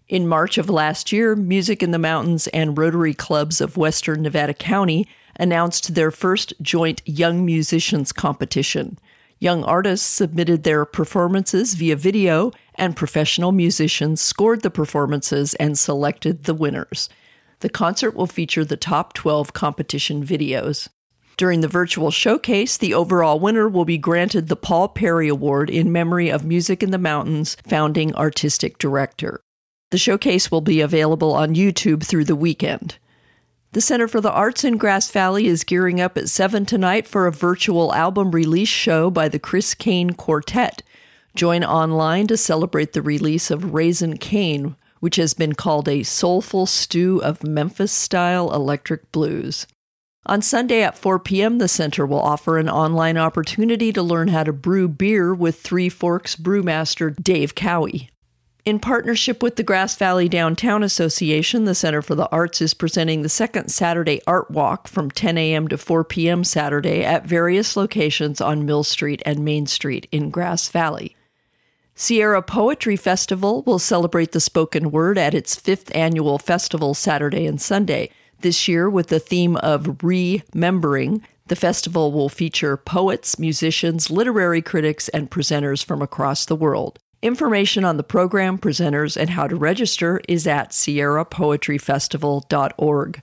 In 0.08 0.26
March 0.26 0.58
of 0.58 0.70
last 0.70 1.12
year, 1.12 1.36
Music 1.36 1.84
in 1.84 1.92
the 1.92 2.00
Mountains 2.00 2.48
and 2.48 2.78
Rotary 2.78 3.14
clubs 3.14 3.60
of 3.60 3.76
Western 3.76 4.22
Nevada 4.22 4.54
County 4.54 5.06
announced 5.38 5.94
their 5.94 6.12
first 6.12 6.54
joint 6.62 7.02
Young 7.06 7.46
Musicians 7.46 8.14
competition. 8.14 8.98
Young 9.40 9.66
artists 9.66 10.08
submitted 10.08 10.64
their 10.64 10.86
performances 10.86 11.74
via 11.74 11.98
video, 11.98 12.54
and 12.76 12.96
professional 12.96 13.52
musicians 13.52 14.22
scored 14.22 14.62
the 14.62 14.72
performances 14.72 15.56
and 15.56 15.78
selected 15.78 16.46
the 16.46 16.54
winners. 16.54 17.10
The 17.66 17.70
concert 17.70 18.12
will 18.12 18.28
feature 18.28 18.64
the 18.64 18.78
top 18.78 19.14
12 19.14 19.54
competition 19.54 20.24
videos. 20.24 20.88
During 21.36 21.62
the 21.62 21.68
virtual 21.68 22.12
showcase, 22.12 22.78
the 22.78 22.94
overall 22.94 23.40
winner 23.40 23.68
will 23.68 23.86
be 23.86 23.98
granted 23.98 24.50
the 24.50 24.56
Paul 24.56 24.88
Perry 24.88 25.28
Award 25.28 25.72
in 25.72 25.92
memory 25.92 26.30
of 26.30 26.46
Music 26.46 26.84
in 26.84 26.92
the 26.92 27.00
Mountains 27.00 27.58
founding 27.68 28.14
artistic 28.14 28.78
director. 28.78 29.42
The 29.90 29.98
showcase 29.98 30.52
will 30.52 30.62
be 30.62 30.80
available 30.80 31.34
on 31.34 31.56
YouTube 31.56 32.06
through 32.06 32.26
the 32.26 32.36
weekend. 32.36 33.00
The 33.72 33.82
Center 33.82 34.08
for 34.08 34.22
the 34.22 34.32
Arts 34.32 34.64
in 34.64 34.78
Grass 34.78 35.10
Valley 35.10 35.48
is 35.48 35.64
gearing 35.64 36.00
up 36.00 36.20
at 36.20 36.30
7 36.30 36.68
tonight 36.68 37.08
for 37.08 37.26
a 37.26 37.32
virtual 37.32 37.96
album 37.96 38.30
release 38.30 38.70
show 38.70 39.10
by 39.10 39.28
the 39.28 39.40
Chris 39.40 39.74
Kane 39.74 40.12
Quartet. 40.12 40.84
Join 41.34 41.64
online 41.64 42.28
to 42.28 42.38
celebrate 42.38 42.94
the 42.94 43.02
release 43.02 43.50
of 43.50 43.74
Raisin 43.74 44.18
Cane, 44.18 44.76
which 45.06 45.18
has 45.18 45.36
been 45.36 45.54
called 45.54 45.88
a 45.88 46.02
soulful 46.02 46.66
stew 46.66 47.22
of 47.22 47.44
Memphis 47.44 47.92
style 47.92 48.52
electric 48.52 49.12
blues. 49.12 49.68
On 50.26 50.42
Sunday 50.42 50.82
at 50.82 50.98
4 50.98 51.20
p.m., 51.20 51.60
the 51.60 51.68
center 51.68 52.08
will 52.08 52.20
offer 52.20 52.58
an 52.58 52.68
online 52.68 53.16
opportunity 53.16 53.94
to 53.94 54.02
learn 54.02 54.30
how 54.30 54.44
to 54.44 54.52
brew 54.52 54.88
beer 54.88 55.32
with 55.36 55.62
Three 55.62 55.90
Forks 55.90 56.36
brewmaster 56.36 57.16
Dave 57.22 57.54
Cowie. 57.54 58.10
In 58.66 58.80
partnership 58.80 59.44
with 59.44 59.58
the 59.58 59.64
Grass 59.64 59.96
Valley 59.96 60.28
Downtown 60.28 60.82
Association, 60.82 61.66
the 61.66 61.76
Center 61.76 62.02
for 62.02 62.16
the 62.16 62.28
Arts 62.32 62.60
is 62.60 62.74
presenting 62.74 63.22
the 63.22 63.30
second 63.30 63.70
Saturday 63.70 64.24
Art 64.26 64.50
Walk 64.50 64.88
from 64.88 65.12
10 65.12 65.38
a.m. 65.38 65.68
to 65.68 65.78
4 65.78 66.04
p.m. 66.04 66.44
Saturday 66.44 67.04
at 67.04 67.28
various 67.28 67.78
locations 67.78 68.42
on 68.42 68.66
Mill 68.66 68.84
Street 68.84 69.22
and 69.24 69.46
Main 69.46 69.68
Street 69.68 70.08
in 70.12 70.32
Grass 70.32 70.68
Valley. 70.70 71.16
Sierra 71.98 72.42
Poetry 72.42 72.98
Festival 72.98 73.64
will 73.64 73.80
celebrate 73.80 74.34
the 74.34 74.42
spoken 74.42 74.92
word 74.92 75.18
at 75.18 75.34
its 75.34 75.56
fifth 75.56 75.96
annual 75.96 76.38
festival 76.38 76.94
Saturday 76.94 77.46
and 77.46 77.62
Sunday. 77.62 78.10
This 78.42 78.68
year, 78.68 78.90
with 78.90 79.08
the 79.08 79.18
theme 79.18 79.56
of 79.56 80.04
remembering, 80.04 81.26
the 81.48 81.56
festival 81.56 82.12
will 82.12 82.28
feature 82.28 82.76
poets, 82.76 83.40
musicians, 83.40 84.12
literary 84.12 84.62
critics, 84.62 85.08
and 85.10 85.32
presenters 85.32 85.86
from 85.86 86.02
across 86.02 86.46
the 86.46 86.58
world. 86.58 87.00
Information 87.22 87.86
on 87.86 87.96
the 87.96 88.04
program, 88.04 88.58
presenters, 88.58 89.16
and 89.16 89.30
how 89.30 89.48
to 89.48 89.56
register 89.56 90.20
is 90.28 90.46
at 90.46 90.72
sierrapoetryfestival.org. 90.72 93.22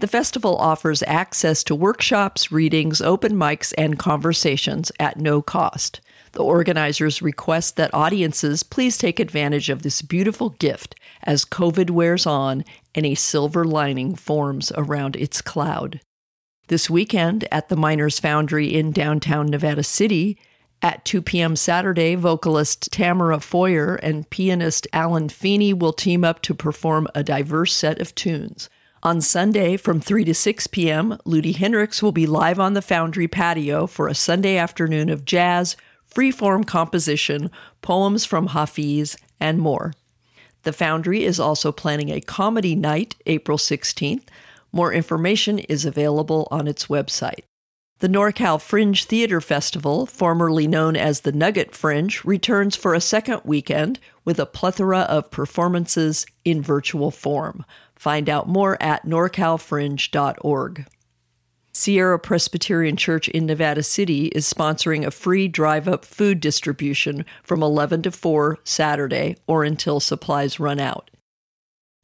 The 0.00 0.08
festival 0.08 0.56
offers 0.56 1.04
access 1.06 1.62
to 1.62 1.76
workshops, 1.76 2.50
readings, 2.50 3.00
open 3.00 3.34
mics, 3.34 3.72
and 3.78 4.00
conversations 4.00 4.90
at 4.98 5.20
no 5.20 5.42
cost. 5.42 6.00
The 6.32 6.42
organizers 6.42 7.22
request 7.22 7.76
that 7.76 7.92
audiences 7.92 8.62
please 8.62 8.96
take 8.96 9.18
advantage 9.18 9.68
of 9.68 9.82
this 9.82 10.00
beautiful 10.02 10.50
gift 10.50 10.94
as 11.22 11.44
COVID 11.44 11.90
wears 11.90 12.26
on 12.26 12.64
and 12.94 13.04
a 13.04 13.14
silver 13.14 13.64
lining 13.64 14.14
forms 14.14 14.72
around 14.76 15.16
its 15.16 15.42
cloud. 15.42 16.00
This 16.68 16.88
weekend 16.88 17.48
at 17.50 17.68
the 17.68 17.76
Miners 17.76 18.20
Foundry 18.20 18.72
in 18.72 18.92
downtown 18.92 19.46
Nevada 19.46 19.82
City, 19.82 20.38
at 20.82 21.04
2 21.04 21.20
p.m. 21.20 21.56
Saturday, 21.56 22.14
vocalist 22.14 22.90
Tamara 22.90 23.40
Foyer 23.40 23.96
and 23.96 24.28
pianist 24.30 24.86
Alan 24.92 25.28
Feeney 25.28 25.74
will 25.74 25.92
team 25.92 26.24
up 26.24 26.40
to 26.42 26.54
perform 26.54 27.06
a 27.14 27.22
diverse 27.22 27.74
set 27.74 28.00
of 28.00 28.14
tunes. 28.14 28.70
On 29.02 29.20
Sunday 29.20 29.76
from 29.76 30.00
3 30.00 30.24
to 30.24 30.34
6 30.34 30.66
p.m., 30.68 31.18
Ludi 31.24 31.52
Hendricks 31.52 32.02
will 32.02 32.12
be 32.12 32.26
live 32.26 32.58
on 32.58 32.74
the 32.74 32.82
Foundry 32.82 33.28
patio 33.28 33.86
for 33.86 34.08
a 34.08 34.14
Sunday 34.14 34.56
afternoon 34.56 35.08
of 35.08 35.24
jazz, 35.24 35.76
freeform 36.14 36.66
composition, 36.66 37.50
poems 37.82 38.24
from 38.24 38.48
Hafiz, 38.48 39.16
and 39.38 39.58
more. 39.58 39.92
The 40.62 40.72
Foundry 40.72 41.24
is 41.24 41.40
also 41.40 41.72
planning 41.72 42.10
a 42.10 42.20
comedy 42.20 42.74
night 42.74 43.16
April 43.26 43.56
16th. 43.56 44.24
More 44.72 44.92
information 44.92 45.58
is 45.58 45.84
available 45.84 46.46
on 46.50 46.68
its 46.68 46.86
website. 46.86 47.44
The 48.00 48.08
NorCal 48.08 48.60
Fringe 48.60 49.04
Theater 49.04 49.42
Festival, 49.42 50.06
formerly 50.06 50.66
known 50.66 50.96
as 50.96 51.20
the 51.20 51.32
Nugget 51.32 51.74
Fringe, 51.74 52.24
returns 52.24 52.74
for 52.74 52.94
a 52.94 53.00
second 53.00 53.42
weekend 53.44 53.98
with 54.24 54.38
a 54.38 54.46
plethora 54.46 55.00
of 55.00 55.30
performances 55.30 56.24
in 56.42 56.62
virtual 56.62 57.10
form. 57.10 57.64
Find 57.94 58.30
out 58.30 58.48
more 58.48 58.82
at 58.82 59.04
norcalfringe.org. 59.04 60.86
Sierra 61.80 62.18
Presbyterian 62.18 62.98
Church 62.98 63.26
in 63.30 63.46
Nevada 63.46 63.82
City 63.82 64.26
is 64.26 64.52
sponsoring 64.52 65.06
a 65.06 65.10
free 65.10 65.48
drive 65.48 65.88
up 65.88 66.04
food 66.04 66.38
distribution 66.38 67.24
from 67.42 67.62
11 67.62 68.02
to 68.02 68.10
4 68.10 68.58
Saturday 68.64 69.38
or 69.46 69.64
until 69.64 69.98
supplies 69.98 70.60
run 70.60 70.78
out. 70.78 71.10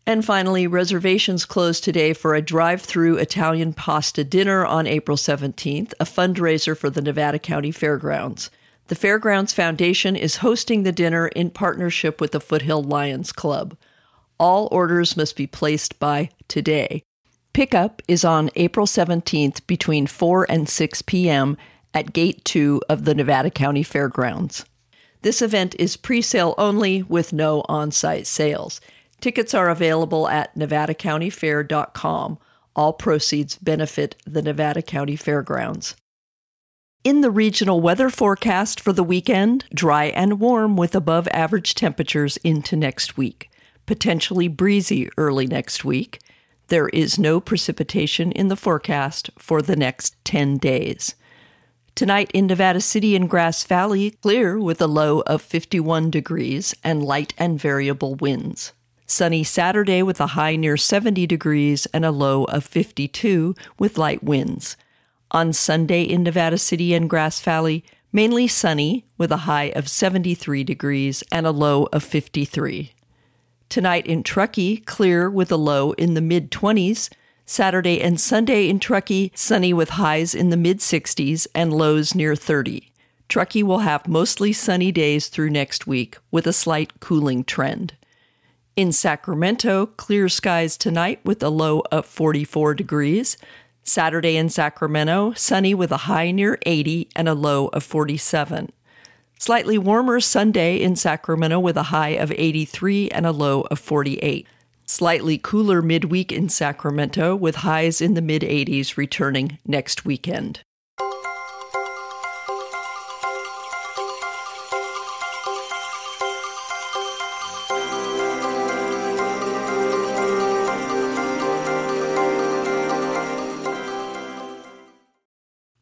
And 0.07 0.25
finally, 0.25 0.67
reservations 0.67 1.45
close 1.45 1.79
today 1.79 2.15
for 2.15 2.35
a 2.35 2.41
drive 2.41 2.81
through 2.81 3.19
Italian 3.19 3.75
pasta 3.75 4.25
dinner 4.25 4.65
on 4.65 4.87
April 4.87 5.19
17th, 5.19 5.93
a 6.01 6.07
fundraiser 6.07 6.75
for 6.75 6.89
the 6.89 7.03
Nevada 7.03 7.39
County 7.39 7.71
Fairgrounds. 7.71 8.51
The 8.87 8.95
Fairgrounds 8.95 9.53
Foundation 9.53 10.17
is 10.17 10.37
hosting 10.37 10.85
the 10.85 10.91
dinner 10.93 11.29
in 11.29 11.51
partnership 11.51 12.19
with 12.19 12.33
the 12.33 12.41
Foothill 12.41 12.83
Lions 12.83 13.31
Club. 13.31 13.77
All 14.41 14.71
orders 14.73 15.19
must 15.19 15.37
be 15.37 15.47
placed 15.47 15.99
by 15.99 16.31
today. 16.49 17.03
Pickup 17.57 18.03
is 18.07 18.23
on 18.23 18.51
April 18.55 18.85
17th 18.85 19.67
between 19.67 20.07
4 20.07 20.45
and 20.51 20.69
6 20.69 21.01
p.m. 21.01 21.57
at 21.95 22.13
Gate 22.13 22.45
2 22.45 22.83
of 22.91 23.07
the 23.07 23.15
Nevada 23.15 23.49
County 23.49 23.83
Fairgrounds. 23.83 24.67
This 25.23 25.41
event 25.41 25.75
is 25.79 25.97
pre 25.97 26.21
sale 26.21 26.55
only 26.59 27.03
with 27.03 27.33
no 27.33 27.65
on 27.67 27.93
site 27.93 28.27
sales. 28.27 28.83
Tickets 29.23 29.55
are 29.55 29.71
available 29.71 30.29
at 30.29 30.55
nevadacountyfair.com. 30.55 32.39
All 32.77 32.93
proceeds 32.93 33.57
benefit 33.57 34.17
the 34.27 34.43
Nevada 34.43 34.83
County 34.83 35.17
Fairgrounds. 35.17 35.97
In 37.05 37.23
the 37.23 37.31
regional 37.31 37.81
weather 37.81 38.11
forecast 38.11 38.81
for 38.81 38.93
the 38.93 39.03
weekend, 39.03 39.65
dry 39.73 40.05
and 40.09 40.39
warm 40.39 40.77
with 40.77 40.95
above 40.95 41.27
average 41.29 41.75
temperatures 41.75 42.37
into 42.45 42.77
next 42.77 43.17
week. 43.17 43.49
Potentially 43.87 44.47
breezy 44.47 45.09
early 45.17 45.47
next 45.47 45.87
week. 45.87 46.21
There 46.69 46.89
is 46.89 47.17
no 47.17 47.41
precipitation 47.41 48.33
in 48.33 48.49
the 48.49 48.57
forecast 48.57 49.31
for 49.39 49.63
the 49.63 49.77
next 49.77 50.17
10 50.25 50.59
days. 50.59 51.15
Tonight 51.95 52.31
in 52.35 52.49
Nevada 52.49 52.81
City 52.81 53.15
and 53.15 53.31
Grass 53.31 53.63
Valley, 53.63 54.11
clear 54.11 54.59
with 54.59 54.83
a 54.83 54.89
low 54.89 55.21
of 55.21 55.41
51 55.41 56.11
degrees 56.11 56.75
and 56.83 57.05
light 57.05 57.35
and 57.39 57.61
variable 57.61 58.17
winds. 58.17 58.73
Sunny 59.07 59.45
Saturday 59.45 60.03
with 60.03 60.21
a 60.21 60.29
high 60.29 60.57
near 60.57 60.77
70 60.77 61.25
degrees 61.29 61.87
and 61.95 62.05
a 62.05 62.11
low 62.11 62.45
of 62.45 62.65
52 62.65 63.55
with 63.79 63.97
light 63.97 64.25
winds. 64.25 64.77
On 65.31 65.53
Sunday 65.53 66.03
in 66.03 66.25
Nevada 66.25 66.59
City 66.59 66.95
and 66.95 67.09
Grass 67.09 67.41
Valley, 67.41 67.85
mainly 68.13 68.49
sunny 68.49 69.07
with 69.17 69.31
a 69.31 69.47
high 69.49 69.71
of 69.77 69.89
73 69.89 70.65
degrees 70.65 71.23
and 71.31 71.47
a 71.47 71.53
low 71.53 71.85
of 71.93 72.03
53. 72.03 72.93
Tonight 73.69 74.07
in 74.07 74.23
Truckee, 74.23 74.79
clear 74.79 75.29
with 75.29 75.51
a 75.51 75.57
low 75.57 75.93
in 75.93 76.15
the 76.15 76.21
mid 76.21 76.51
20s. 76.51 77.11
Saturday 77.45 78.01
and 78.01 78.21
Sunday 78.21 78.69
in 78.69 78.81
Truckee, 78.81 79.31
sunny 79.35 79.73
with 79.73 79.91
highs 79.91 80.35
in 80.35 80.51
the 80.51 80.57
mid 80.57 80.79
60s 80.79 81.47
and 81.55 81.73
lows 81.73 82.15
near 82.15 82.35
30. 82.35 82.91
Truckee 83.29 83.63
will 83.63 83.81
have 83.81 84.09
mostly 84.09 84.53
sunny 84.53 84.91
days 84.91 85.29
through 85.29 85.51
next 85.51 85.87
week 85.87 86.17
with 86.31 86.47
a 86.47 86.53
slight 86.53 87.01
cooling 87.01 87.45
trend. 87.45 87.95
In 88.77 88.93
Sacramento, 88.93 89.87
clear 89.87 90.29
skies 90.29 90.77
tonight 90.77 91.21
with 91.25 91.43
a 91.43 91.49
low 91.49 91.83
of 91.91 92.07
44 92.07 92.75
degrees. 92.75 93.37
Saturday 93.83 94.37
in 94.37 94.49
Sacramento, 94.49 95.33
sunny 95.35 95.75
with 95.75 95.93
a 95.93 96.09
high 96.09 96.31
near 96.31 96.59
80 96.67 97.09
and 97.15 97.29
a 97.29 97.35
low 97.35 97.69
of 97.69 97.85
47. 97.85 98.71
Slightly 99.39 99.77
warmer 99.77 100.19
Sunday 100.19 100.81
in 100.81 100.97
Sacramento 100.97 101.61
with 101.61 101.77
a 101.77 101.85
high 101.85 102.17
of 102.17 102.33
83 102.33 103.11
and 103.11 103.27
a 103.27 103.33
low 103.33 103.63
of 103.71 103.79
48. 103.79 104.47
Slightly 104.87 105.37
cooler 105.37 105.83
midweek 105.83 106.33
in 106.33 106.49
Sacramento 106.49 107.37
with 107.37 107.57
highs 107.57 108.01
in 108.01 108.15
the 108.15 108.23
mid 108.23 108.41
80s 108.41 108.97
returning 108.97 109.59
next 109.67 110.07
weekend. 110.07 110.61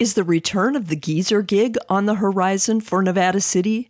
Is 0.01 0.15
the 0.15 0.25
return 0.25 0.75
of 0.75 0.89
the 0.89 0.97
Geezer 0.97 1.41
gig 1.41 1.77
on 1.89 2.07
the 2.07 2.17
horizon 2.17 2.81
for 2.81 3.01
Nevada 3.01 3.41
City? 3.41 3.89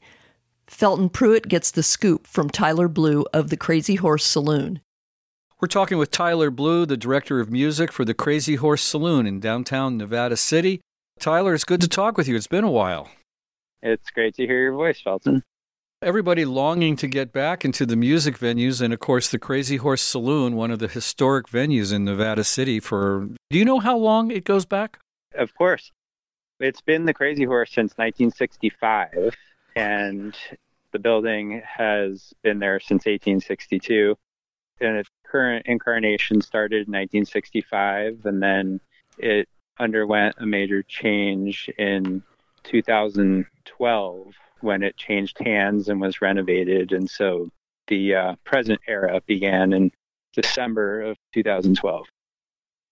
Felton 0.66 1.08
Pruitt 1.08 1.48
gets 1.48 1.70
the 1.70 1.82
scoop 1.82 2.26
from 2.26 2.50
Tyler 2.50 2.88
Blue 2.88 3.24
of 3.32 3.48
the 3.48 3.56
Crazy 3.56 3.94
Horse 3.94 4.24
Saloon. 4.26 4.80
We're 5.62 5.68
talking 5.68 5.96
with 5.96 6.10
Tyler 6.10 6.50
Blue, 6.50 6.84
the 6.84 6.98
director 6.98 7.40
of 7.40 7.50
music 7.50 7.90
for 7.90 8.04
the 8.04 8.12
Crazy 8.12 8.56
Horse 8.56 8.82
Saloon 8.82 9.26
in 9.26 9.40
downtown 9.40 9.96
Nevada 9.96 10.36
City. 10.36 10.82
Tyler, 11.20 11.54
it's 11.54 11.64
good 11.64 11.80
to 11.80 11.88
talk 11.88 12.18
with 12.18 12.28
you. 12.28 12.36
It's 12.36 12.46
been 12.46 12.64
a 12.64 12.70
while. 12.70 13.08
It's 13.82 14.10
great 14.10 14.34
to 14.34 14.46
hear 14.46 14.60
your 14.60 14.74
voice, 14.74 15.00
Felton. 15.00 15.42
Everybody 16.02 16.44
longing 16.44 16.96
to 16.96 17.06
get 17.06 17.32
back 17.32 17.64
into 17.64 17.86
the 17.86 17.96
music 17.96 18.38
venues, 18.38 18.82
and 18.82 18.92
of 18.92 19.00
course, 19.00 19.30
the 19.30 19.38
Crazy 19.38 19.78
Horse 19.78 20.02
Saloon, 20.02 20.54
one 20.54 20.70
of 20.70 20.80
the 20.80 20.88
historic 20.88 21.46
venues 21.46 21.94
in 21.94 22.04
Nevada 22.04 22.44
City. 22.44 22.78
For 22.78 23.30
do 23.48 23.58
you 23.58 23.64
know 23.64 23.78
how 23.78 23.96
long 23.96 24.30
it 24.30 24.44
goes 24.44 24.66
back? 24.66 24.98
Of 25.34 25.54
course. 25.54 25.90
It's 26.60 26.80
been 26.80 27.04
the 27.04 27.14
Crazy 27.14 27.44
Horse 27.44 27.70
since 27.70 27.92
1965, 27.96 29.36
and 29.74 30.34
the 30.92 30.98
building 30.98 31.60
has 31.66 32.32
been 32.42 32.60
there 32.60 32.78
since 32.78 33.06
1862. 33.06 34.16
And 34.80 34.96
its 34.96 35.10
current 35.26 35.66
incarnation 35.66 36.40
started 36.40 36.86
in 36.86 36.92
1965, 36.92 38.24
and 38.24 38.42
then 38.42 38.80
it 39.18 39.48
underwent 39.78 40.36
a 40.38 40.46
major 40.46 40.82
change 40.82 41.68
in 41.78 42.22
2012 42.64 44.34
when 44.60 44.82
it 44.82 44.96
changed 44.96 45.38
hands 45.40 45.88
and 45.88 46.00
was 46.00 46.22
renovated. 46.22 46.92
And 46.92 47.10
so 47.10 47.50
the 47.88 48.14
uh, 48.14 48.34
present 48.44 48.80
era 48.86 49.20
began 49.26 49.72
in 49.72 49.90
December 50.32 51.02
of 51.02 51.18
2012. 51.34 52.06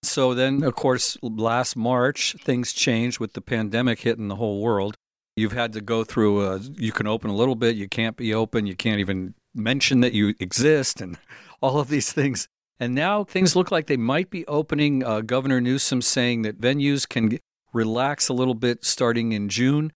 So 0.03 0.33
then, 0.33 0.63
of 0.63 0.75
course, 0.75 1.17
last 1.21 1.75
March, 1.75 2.35
things 2.41 2.73
changed 2.73 3.19
with 3.19 3.33
the 3.33 3.41
pandemic 3.41 3.99
hitting 3.99 4.27
the 4.27 4.35
whole 4.35 4.61
world. 4.61 4.95
You've 5.35 5.53
had 5.53 5.73
to 5.73 5.81
go 5.81 6.03
through, 6.03 6.45
a, 6.45 6.59
you 6.59 6.91
can 6.91 7.07
open 7.07 7.29
a 7.29 7.35
little 7.35 7.55
bit, 7.55 7.75
you 7.75 7.87
can't 7.87 8.15
be 8.15 8.33
open, 8.33 8.67
you 8.67 8.75
can't 8.75 8.99
even 8.99 9.33
mention 9.55 10.01
that 10.01 10.13
you 10.13 10.35
exist, 10.39 11.01
and 11.01 11.17
all 11.61 11.79
of 11.79 11.87
these 11.87 12.11
things. 12.11 12.47
And 12.79 12.93
now 12.93 13.23
things 13.23 13.55
look 13.55 13.71
like 13.71 13.87
they 13.87 13.97
might 13.97 14.29
be 14.29 14.45
opening. 14.47 15.03
Uh, 15.03 15.21
Governor 15.21 15.61
Newsom 15.61 16.01
saying 16.01 16.41
that 16.41 16.59
venues 16.59 17.07
can 17.07 17.39
relax 17.71 18.29
a 18.29 18.33
little 18.33 18.55
bit 18.55 18.83
starting 18.83 19.31
in 19.31 19.49
June. 19.49 19.91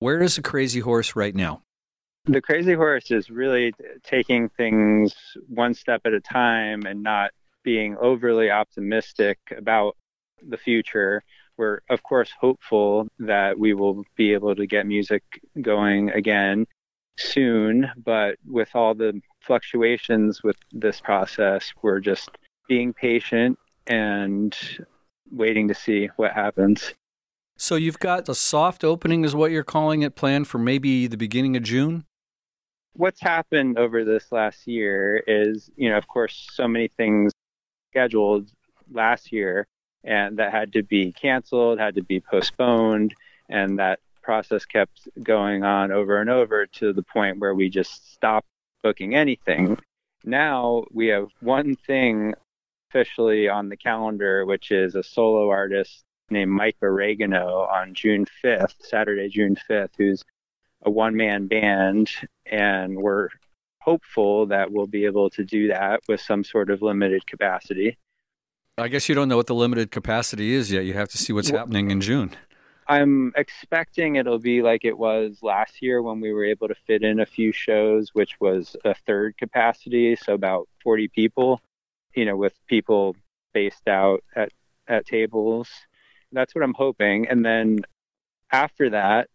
Where 0.00 0.20
is 0.20 0.36
the 0.36 0.42
Crazy 0.42 0.80
Horse 0.80 1.14
right 1.14 1.34
now? 1.34 1.62
The 2.26 2.40
Crazy 2.40 2.74
Horse 2.74 3.10
is 3.10 3.30
really 3.30 3.72
taking 4.02 4.48
things 4.48 5.14
one 5.48 5.74
step 5.74 6.02
at 6.04 6.12
a 6.12 6.20
time 6.20 6.82
and 6.86 7.02
not 7.02 7.30
being 7.64 7.96
overly 7.96 8.50
optimistic 8.50 9.38
about 9.56 9.96
the 10.46 10.56
future. 10.56 11.22
We're, 11.56 11.80
of 11.88 12.02
course, 12.02 12.30
hopeful 12.38 13.08
that 13.18 13.58
we 13.58 13.74
will 13.74 14.04
be 14.16 14.32
able 14.32 14.54
to 14.54 14.66
get 14.66 14.86
music 14.86 15.22
going 15.60 16.10
again 16.10 16.66
soon, 17.16 17.90
but 18.04 18.36
with 18.46 18.74
all 18.74 18.94
the 18.94 19.20
fluctuations 19.40 20.42
with 20.42 20.56
this 20.72 21.00
process, 21.00 21.72
we're 21.82 22.00
just 22.00 22.30
being 22.68 22.92
patient 22.92 23.58
and 23.86 24.56
waiting 25.30 25.68
to 25.68 25.74
see 25.74 26.08
what 26.16 26.32
happens. 26.32 26.92
So 27.56 27.76
you've 27.76 28.00
got 28.00 28.28
a 28.28 28.34
soft 28.34 28.82
opening, 28.82 29.24
is 29.24 29.34
what 29.34 29.52
you're 29.52 29.62
calling 29.62 30.02
it, 30.02 30.16
planned 30.16 30.48
for 30.48 30.58
maybe 30.58 31.06
the 31.06 31.16
beginning 31.16 31.56
of 31.56 31.62
June? 31.62 32.04
What's 32.94 33.20
happened 33.20 33.78
over 33.78 34.04
this 34.04 34.32
last 34.32 34.66
year 34.66 35.22
is, 35.26 35.70
you 35.76 35.88
know, 35.88 35.96
of 35.96 36.08
course, 36.08 36.48
so 36.52 36.66
many 36.66 36.88
things 36.88 37.32
scheduled 37.94 38.50
last 38.90 39.30
year 39.30 39.66
and 40.02 40.38
that 40.38 40.52
had 40.52 40.72
to 40.72 40.82
be 40.82 41.12
canceled, 41.12 41.78
had 41.78 41.94
to 41.94 42.02
be 42.02 42.20
postponed, 42.20 43.14
and 43.48 43.78
that 43.78 44.00
process 44.22 44.64
kept 44.64 45.08
going 45.22 45.64
on 45.64 45.92
over 45.92 46.20
and 46.20 46.28
over 46.28 46.66
to 46.66 46.92
the 46.92 47.02
point 47.02 47.38
where 47.38 47.54
we 47.54 47.68
just 47.68 48.12
stopped 48.12 48.46
booking 48.82 49.14
anything. 49.14 49.68
Mm-hmm. 49.68 50.30
Now 50.30 50.84
we 50.90 51.08
have 51.08 51.28
one 51.40 51.76
thing 51.76 52.34
officially 52.90 53.48
on 53.48 53.68
the 53.68 53.76
calendar, 53.76 54.44
which 54.44 54.70
is 54.70 54.94
a 54.94 55.02
solo 55.02 55.48
artist 55.50 56.02
named 56.30 56.50
Mike 56.50 56.76
Oregano 56.82 57.66
on 57.70 57.94
June 57.94 58.26
5th, 58.42 58.74
Saturday, 58.80 59.28
June 59.28 59.56
5th, 59.70 59.90
who's 59.96 60.24
a 60.82 60.90
one 60.90 61.16
man 61.16 61.46
band. 61.46 62.10
And 62.46 62.96
we're 62.96 63.28
hopeful 63.84 64.46
that 64.46 64.72
we'll 64.72 64.86
be 64.86 65.04
able 65.04 65.28
to 65.28 65.44
do 65.44 65.68
that 65.68 66.00
with 66.08 66.20
some 66.20 66.42
sort 66.42 66.70
of 66.70 66.80
limited 66.80 67.26
capacity. 67.26 67.98
I 68.78 68.88
guess 68.88 69.08
you 69.08 69.14
don't 69.14 69.28
know 69.28 69.36
what 69.36 69.46
the 69.46 69.54
limited 69.54 69.90
capacity 69.90 70.54
is 70.54 70.72
yet. 70.72 70.84
You 70.84 70.94
have 70.94 71.10
to 71.10 71.18
see 71.18 71.32
what's 71.32 71.52
well, 71.52 71.60
happening 71.60 71.90
in 71.90 72.00
June. 72.00 72.30
I'm 72.88 73.32
expecting 73.36 74.16
it'll 74.16 74.38
be 74.38 74.62
like 74.62 74.84
it 74.84 74.96
was 74.96 75.38
last 75.42 75.82
year 75.82 76.02
when 76.02 76.20
we 76.20 76.32
were 76.32 76.44
able 76.44 76.68
to 76.68 76.74
fit 76.86 77.02
in 77.02 77.20
a 77.20 77.26
few 77.26 77.52
shows, 77.52 78.10
which 78.14 78.40
was 78.40 78.74
a 78.84 78.94
third 79.06 79.36
capacity, 79.36 80.16
so 80.16 80.34
about 80.34 80.68
40 80.82 81.08
people, 81.08 81.60
you 82.14 82.24
know, 82.24 82.36
with 82.36 82.54
people 82.66 83.16
spaced 83.50 83.86
out 83.86 84.24
at, 84.34 84.50
at 84.88 85.06
tables. 85.06 85.68
That's 86.32 86.54
what 86.54 86.64
I'm 86.64 86.74
hoping. 86.74 87.28
And 87.28 87.44
then 87.44 87.80
after 88.50 88.90
that, 88.90 89.28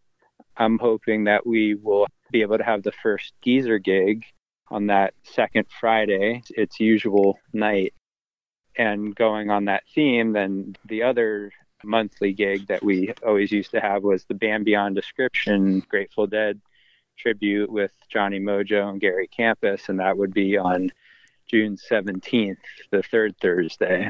I'm 0.58 0.78
hoping 0.80 1.26
that 1.26 1.48
we 1.48 1.76
will 1.76 2.08
be 2.32 2.42
able 2.42 2.58
to 2.58 2.64
have 2.64 2.84
the 2.84 2.92
first 2.92 3.34
geezer 3.42 3.80
gig 3.80 4.26
on 4.72 4.88
that 4.88 5.14
second 5.24 5.66
Friday, 5.80 6.44
its 6.52 6.80
usual 6.80 7.40
night. 7.54 7.94
And 8.78 9.16
going 9.16 9.50
on 9.50 9.66
that 9.66 9.84
theme, 9.94 10.34
then 10.34 10.76
the 10.86 11.04
other 11.04 11.52
monthly 11.84 12.34
gig 12.34 12.68
that 12.68 12.84
we 12.84 13.14
always 13.26 13.52
used 13.52 13.72
to 13.72 13.82
have 13.82 14.04
was 14.04 14.24
the 14.26 14.34
Band 14.34 14.66
Beyond 14.66 14.96
Description 14.96 15.82
Grateful 15.90 16.28
Dead 16.28 16.60
tribute 17.18 17.70
with 17.70 17.92
Johnny 18.10 18.40
Mojo 18.40 18.90
and 18.90 19.02
Gary 19.02 19.28
Campus, 19.28 19.90
and 19.90 20.00
that 20.00 20.18
would 20.18 20.34
be 20.34 20.58
on 20.58 20.90
June 21.48 21.78
17th, 21.78 22.58
the 22.92 23.04
third 23.04 23.36
Thursday. 23.42 24.10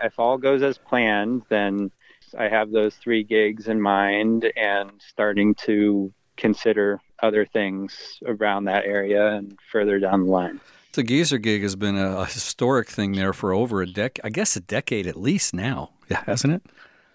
If 0.00 0.18
all 0.18 0.36
goes 0.36 0.62
as 0.62 0.78
planned, 0.78 1.42
then 1.48 1.90
I 2.36 2.48
have 2.48 2.70
those 2.70 2.94
three 2.96 3.22
gigs 3.22 3.68
in 3.68 3.80
mind 3.80 4.50
and 4.56 4.90
starting 4.98 5.54
to 5.66 6.12
consider 6.36 7.00
other 7.22 7.46
things 7.46 8.20
around 8.26 8.64
that 8.64 8.84
area 8.84 9.28
and 9.34 9.58
further 9.70 9.98
down 9.98 10.24
the 10.24 10.30
line. 10.30 10.60
The 10.92 11.02
Geezer 11.02 11.38
gig 11.38 11.62
has 11.62 11.74
been 11.74 11.96
a, 11.96 12.26
historic 12.26 12.88
thing 12.88 13.12
there 13.12 13.32
for 13.32 13.52
over 13.54 13.80
a 13.80 13.86
decade, 13.86 14.24
I 14.24 14.28
guess 14.28 14.56
a 14.56 14.60
decade 14.60 15.06
at 15.06 15.16
least 15.16 15.54
now, 15.54 15.90
hasn't 16.10 16.52
it? 16.54 16.62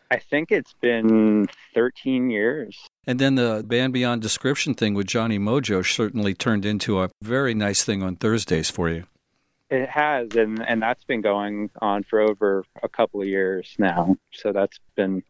I 0.09 0.17
think 0.17 0.51
it's 0.51 0.73
been 0.73 1.47
13 1.73 2.29
years. 2.29 2.87
And 3.05 3.19
then 3.19 3.35
the 3.35 3.63
Band 3.65 3.93
Beyond 3.93 4.21
Description 4.21 4.73
thing 4.73 4.93
with 4.93 5.05
Johnny 5.05 5.37
Mojo 5.37 5.85
certainly 5.85 6.33
turned 6.33 6.65
into 6.65 7.01
a 7.01 7.09
very 7.21 7.53
nice 7.53 7.83
thing 7.83 8.01
on 8.01 8.15
Thursdays 8.15 8.69
for 8.69 8.89
you. 8.89 9.03
It 9.69 9.89
has, 9.89 10.35
and, 10.35 10.65
and 10.65 10.81
that's 10.81 11.03
been 11.03 11.21
going 11.21 11.69
on 11.81 12.03
for 12.03 12.21
over 12.21 12.63
a 12.81 12.89
couple 12.89 13.21
of 13.21 13.27
years 13.27 13.75
now. 13.77 14.15
So 14.31 14.53
that's 14.53 14.79
been 14.95 15.23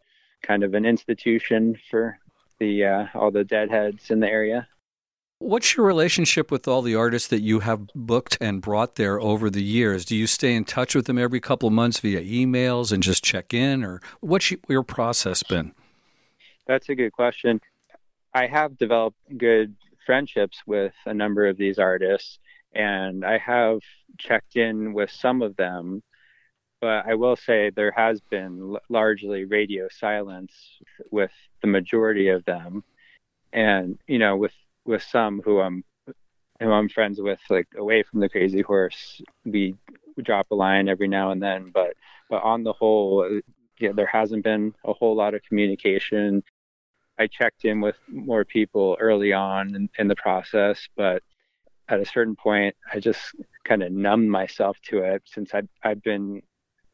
kind 0.44 0.64
of 0.64 0.76
an 0.76 0.86
institution 0.86 1.76
for 1.90 2.20
the 2.60 2.86
uh, 2.86 3.06
all 3.14 3.32
the 3.32 3.44
deadheads 3.44 4.10
in 4.10 4.20
the 4.20 4.28
area. 4.28 4.68
What's 5.40 5.78
your 5.78 5.86
relationship 5.86 6.50
with 6.50 6.68
all 6.68 6.82
the 6.82 6.96
artists 6.96 7.28
that 7.28 7.42
you 7.42 7.60
have 7.60 7.88
booked 7.94 8.40
and 8.42 8.60
brought 8.60 8.96
there 8.96 9.22
over 9.22 9.52
the 9.52 9.64
years? 9.64 10.04
Do 10.04 10.16
you 10.16 10.26
stay 10.26 10.56
in 10.56 10.66
touch 10.66 10.96
with 10.96 11.06
them 11.06 11.20
every 11.20 11.40
couple 11.40 11.68
of 11.68 11.74
months 11.74 12.00
via 12.00 12.22
emails 12.22 12.92
and 12.92 13.04
just 13.04 13.24
check 13.24 13.54
in, 13.54 13.84
or 13.84 14.02
what's 14.20 14.52
your 14.68 14.82
process 14.82 15.44
been? 15.44 15.74
That's 16.66 16.90
a 16.90 16.96
good 16.96 17.12
question. 17.12 17.62
I 18.34 18.48
have 18.48 18.78
developed 18.78 19.18
good 19.38 19.76
friendships 20.08 20.62
with 20.66 20.94
a 21.06 21.14
number 21.14 21.46
of 21.46 21.58
these 21.58 21.78
artists, 21.78 22.40
and 22.74 23.24
I 23.24 23.38
have 23.38 23.80
checked 24.18 24.56
in 24.56 24.94
with 24.94 25.12
some 25.12 25.44
of 25.44 25.56
them. 25.56 26.02
But 26.80 27.08
I 27.08 27.16
will 27.16 27.36
say 27.36 27.70
there 27.70 27.92
has 27.92 28.22
been 28.22 28.78
largely 28.90 29.46
radio 29.46 29.88
silence 29.90 30.54
with 31.12 31.32
the 31.62 31.68
majority 31.68 32.30
of 32.30 32.46
them. 32.46 32.84
And, 33.54 33.98
you 34.08 34.20
know, 34.20 34.38
with 34.38 34.54
with 34.86 35.04
some 35.04 35.42
who 35.44 35.60
I'm 35.60 35.84
who 36.60 36.72
I'm 36.72 36.90
friends 36.90 37.20
with, 37.22 37.40
like 37.50 37.68
away 37.78 38.04
from 38.04 38.20
the 38.20 38.30
Crazy 38.30 38.62
Horse, 38.62 39.22
we, 39.46 39.76
drop 40.24 40.48
a 40.50 40.56
line 40.56 40.90
every 40.90 41.08
now 41.08 41.32
and 41.32 41.42
then. 41.42 41.72
But 41.72 41.94
but 42.30 42.42
on 42.44 42.64
the 42.64 42.74
whole, 42.74 43.24
uh, 43.24 43.42
yeah, 43.80 43.92
there 43.94 44.08
hasn't 44.08 44.44
been 44.44 44.74
a 44.84 44.94
whole 44.94 45.16
lot 45.16 45.36
of 45.36 45.44
communication. 45.44 46.44
I 47.20 47.28
checked 47.28 47.66
in 47.66 47.82
with 47.82 47.96
more 48.08 48.46
people 48.46 48.98
early 49.00 49.34
on 49.34 49.76
in, 49.76 49.90
in 49.98 50.08
the 50.08 50.16
process, 50.16 50.88
but 50.96 51.24
at 51.90 52.00
a 52.00 52.06
certain 52.06 52.36
point, 52.36 52.76
I 52.92 53.00
just 53.00 53.36
kind 53.64 53.84
of 53.84 53.92
numbed 53.92 54.30
myself 54.30 54.78
to 54.90 55.00
it 55.00 55.24
since 55.26 55.54
I've, 55.54 55.70
I've 55.84 56.04
been 56.04 56.42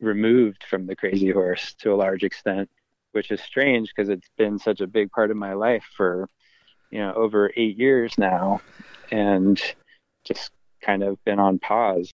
removed 0.04 0.63
from 0.70 0.86
the 0.86 0.96
Crazy 0.96 1.32
Horse 1.32 1.74
to 1.80 1.94
a 1.94 1.96
large 1.96 2.24
extent, 2.24 2.70
which 3.12 3.32
is 3.32 3.42
strange 3.42 3.92
because 3.94 4.10
it's 4.10 4.30
been 4.38 4.60
such 4.60 4.82
a 4.82 4.88
big 4.88 5.12
part 5.12 5.32
of 5.32 5.38
my 5.38 5.54
life 5.54 5.86
for 5.96 6.28
you 6.92 7.00
know 7.00 7.13
over 7.13 7.52
eight 7.56 7.78
years 7.78 8.18
now, 8.18 8.62
and 9.12 9.62
just 10.24 10.52
kind 10.82 11.04
of 11.04 11.24
been 11.26 11.39
on 11.39 11.60
pause. 11.60 12.12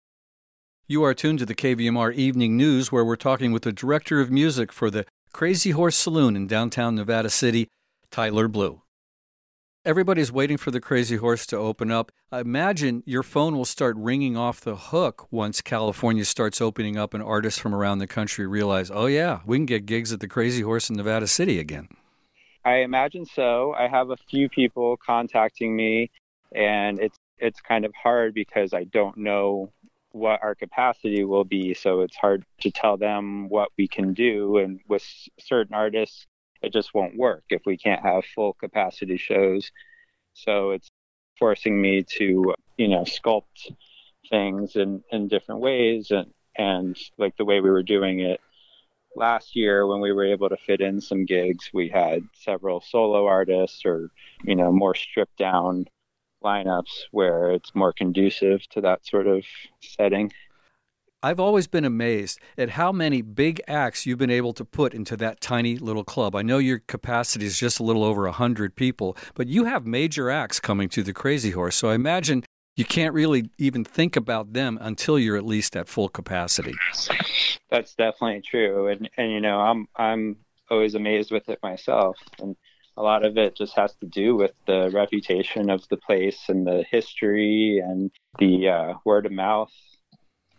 You 0.88 1.04
are 1.04 1.14
tuned 1.14 1.40
to 1.40 1.46
the 1.46 1.56
KVMR 1.56 2.14
Evening 2.14 2.58
News, 2.58 2.92
where 2.92 3.06
we're 3.06 3.16
talking 3.16 3.52
with 3.52 3.64
the 3.64 3.72
director 3.72 4.20
of 4.20 4.30
music 4.30 4.72
for 4.72 4.92
the 4.92 5.06
Crazy 5.32 5.72
Horse 5.72 5.96
Saloon 5.96 6.36
in 6.36 6.46
downtown 6.46 6.96
Nevada 6.96 7.30
City, 7.30 7.68
Tyler 8.12 8.48
Blue. 8.48 8.83
Everybody's 9.86 10.32
waiting 10.32 10.56
for 10.56 10.72
the 10.72 10.80
Crazy 10.80 11.18
Horse 11.18 11.46
to 11.48 11.58
open 11.58 11.92
up. 11.92 12.10
I 12.32 12.40
imagine 12.40 13.04
your 13.06 13.22
phone 13.22 13.58
will 13.58 13.66
start 13.66 13.98
ringing 13.98 14.38
off 14.38 14.62
the 14.62 14.78
hook 14.78 15.28
once 15.30 15.60
California 15.60 16.24
starts 16.24 16.62
opening 16.62 16.96
up 16.96 17.14
and 17.14 17.22
artists 17.22 17.60
from 17.60 17.76
around 17.76 17.98
the 17.98 18.08
country 18.08 18.48
realize, 18.48 18.90
oh, 18.90 19.08
yeah, 19.08 19.42
we 19.46 19.58
can 19.58 19.66
get 19.66 19.86
gigs 19.86 20.14
at 20.14 20.22
the 20.22 20.28
Crazy 20.30 20.62
Horse 20.62 20.90
in 20.90 20.96
Nevada 20.96 21.28
City 21.28 21.60
again. 21.60 21.90
I 22.64 22.76
imagine 22.76 23.26
so. 23.26 23.74
I 23.78 23.90
have 23.90 24.10
a 24.10 24.16
few 24.16 24.48
people 24.48 24.96
contacting 25.06 25.76
me, 25.76 26.12
and 26.56 26.98
it's 27.02 27.18
it's 27.38 27.60
kind 27.60 27.84
of 27.84 27.94
hard 27.94 28.34
because 28.34 28.74
I 28.74 28.86
don't 28.86 29.18
know 29.18 29.70
what 30.14 30.42
our 30.42 30.56
capacity 30.56 31.26
will 31.26 31.44
be. 31.44 31.74
So 31.74 32.00
it's 32.02 32.16
hard 32.16 32.46
to 32.62 32.72
tell 32.72 32.96
them 32.96 33.50
what 33.50 33.68
we 33.78 33.90
can 33.90 34.14
do. 34.14 34.60
And 34.60 34.80
with 34.88 35.04
certain 35.42 35.74
artists, 35.74 36.26
it 36.64 36.74
just 36.74 36.94
won't 36.94 37.18
work 37.18 37.44
if 37.50 37.62
we 37.66 37.78
can't 37.78 38.02
have 38.02 38.24
full 38.34 38.54
capacity 38.54 39.18
shows. 39.18 39.72
So 40.34 40.72
it's 40.72 40.90
forcing 41.38 41.80
me 41.82 42.04
to, 42.18 42.56
you 42.78 42.88
know, 42.88 43.02
sculpt 43.02 43.72
things 44.30 44.76
in, 44.76 45.04
in 45.12 45.28
different 45.28 45.62
ways 45.62 46.12
and, 46.12 46.32
and 46.58 46.98
like 47.18 47.36
the 47.38 47.46
way 47.46 47.60
we 47.60 47.70
were 47.70 47.84
doing 47.84 48.22
it 48.22 48.40
last 49.16 49.56
year 49.56 49.86
when 49.86 50.00
we 50.00 50.12
were 50.12 50.26
able 50.26 50.50
to 50.50 50.58
fit 50.58 50.82
in 50.82 51.02
some 51.02 51.26
gigs, 51.26 51.70
we 51.74 51.90
had 51.90 52.24
several 52.34 52.82
solo 52.82 53.28
artists 53.28 53.86
or, 53.86 54.10
you 54.44 54.56
know, 54.56 54.72
more 54.72 54.96
stripped 54.96 55.38
down 55.38 55.86
lineups 56.44 57.06
where 57.12 57.52
it's 57.52 57.74
more 57.76 57.94
conducive 57.94 58.68
to 58.70 58.82
that 58.82 59.06
sort 59.06 59.28
of 59.28 59.44
setting. 59.82 60.32
I've 61.26 61.40
always 61.40 61.68
been 61.68 61.86
amazed 61.86 62.42
at 62.58 62.72
how 62.72 62.92
many 62.92 63.22
big 63.22 63.62
acts 63.66 64.06
you've 64.06 64.20
been 64.20 64.30
able 64.30 64.52
to 64.54 64.66
put 64.66 64.94
into 64.94 65.16
that 65.18 65.40
tiny 65.40 65.78
little 65.78 66.04
club. 66.04 66.36
I 66.36 66.42
know 66.42 66.58
your 66.58 66.80
capacity 66.80 67.46
is 67.46 67.58
just 67.58 67.80
a 67.80 67.84
little 67.84 68.04
over 68.04 68.24
100 68.24 68.76
people, 68.76 69.16
but 69.34 69.48
you 69.48 69.64
have 69.64 69.86
major 69.86 70.30
acts 70.30 70.60
coming 70.60 70.90
to 70.90 71.02
the 71.02 71.14
Crazy 71.14 71.52
Horse. 71.52 71.78
So 71.78 71.90
I 71.90 71.96
imagine 71.96 72.44
you 72.76 72.84
can't 72.84 73.14
really 73.14 73.50
even 73.58 73.86
think 73.86 74.18
about 74.18 74.52
them 74.52 74.78
until 74.82 75.18
you're 75.18 75.38
at 75.38 75.46
least 75.46 75.78
at 75.78 75.88
full 75.88 76.10
capacity. 76.10 76.74
That's 77.70 77.96
definitely 77.96 78.42
true. 78.42 78.90
And 78.90 79.10
and 79.16 79.32
you 79.32 79.40
know, 79.40 79.62
I'm 79.62 79.88
I'm 79.96 80.36
always 80.70 80.94
amazed 80.94 81.32
with 81.32 81.48
it 81.48 81.60
myself. 81.64 82.18
And 82.40 82.58
a 82.98 83.02
lot 83.02 83.26
of 83.26 83.38
it 83.38 83.56
just 83.56 83.78
has 83.78 83.94
to 84.02 84.06
do 84.08 84.36
with 84.36 84.52
the 84.68 84.90
reputation 84.94 85.70
of 85.70 85.88
the 85.88 85.98
place 85.98 86.50
and 86.50 86.68
the 86.68 86.84
history 86.92 87.82
and 87.82 88.12
the 88.40 88.68
uh, 88.68 88.94
word 89.06 89.26
of 89.26 89.32
mouth 89.32 89.72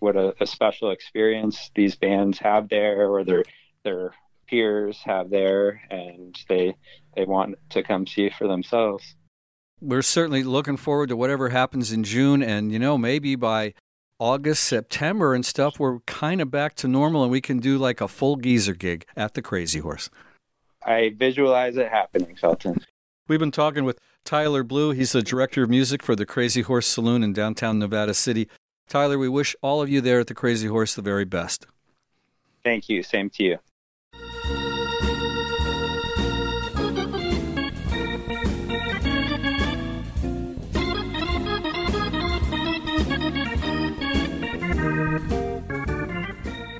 what 0.04 0.16
a, 0.16 0.34
a 0.40 0.46
special 0.46 0.90
experience 0.90 1.70
these 1.74 1.96
bands 1.96 2.38
have 2.38 2.68
there 2.68 3.08
or 3.08 3.24
their 3.24 3.42
their 3.84 4.14
peers 4.46 4.98
have 5.02 5.30
there 5.30 5.80
and 5.90 6.38
they 6.48 6.76
they 7.16 7.24
want 7.24 7.56
to 7.70 7.82
come 7.82 8.06
see 8.06 8.28
for 8.28 8.46
themselves 8.46 9.16
we're 9.80 10.02
certainly 10.02 10.42
looking 10.42 10.76
forward 10.76 11.08
to 11.08 11.16
whatever 11.16 11.48
happens 11.48 11.90
in 11.90 12.04
June 12.04 12.42
and 12.42 12.70
you 12.70 12.78
know 12.78 12.98
maybe 12.98 13.34
by 13.34 13.72
August, 14.18 14.62
September 14.64 15.34
and 15.34 15.44
stuff 15.44 15.80
we're 15.80 16.00
kind 16.00 16.40
of 16.40 16.50
back 16.50 16.74
to 16.74 16.86
normal 16.86 17.22
and 17.22 17.32
we 17.32 17.40
can 17.40 17.58
do 17.58 17.78
like 17.78 18.00
a 18.00 18.08
full 18.08 18.36
geezer 18.36 18.74
gig 18.74 19.06
at 19.16 19.34
the 19.34 19.42
Crazy 19.42 19.80
Horse. 19.80 20.08
I 20.86 21.14
visualize 21.16 21.76
it 21.76 21.88
happening, 21.90 22.36
Felton. 22.36 22.84
We've 23.26 23.40
been 23.40 23.50
talking 23.50 23.84
with 23.84 23.98
Tyler 24.24 24.62
Blue. 24.62 24.92
He's 24.92 25.12
the 25.12 25.22
director 25.22 25.64
of 25.64 25.70
music 25.70 26.02
for 26.02 26.14
the 26.14 26.26
Crazy 26.26 26.60
Horse 26.60 26.86
Saloon 26.86 27.22
in 27.22 27.32
downtown 27.32 27.78
Nevada 27.78 28.14
City. 28.14 28.48
Tyler, 28.88 29.18
we 29.18 29.28
wish 29.28 29.56
all 29.62 29.82
of 29.82 29.88
you 29.88 30.00
there 30.00 30.20
at 30.20 30.26
the 30.26 30.34
Crazy 30.34 30.68
Horse 30.68 30.94
the 30.94 31.02
very 31.02 31.24
best. 31.24 31.66
Thank 32.62 32.88
you. 32.88 33.02
Same 33.02 33.30
to 33.30 33.44
you. 33.44 33.58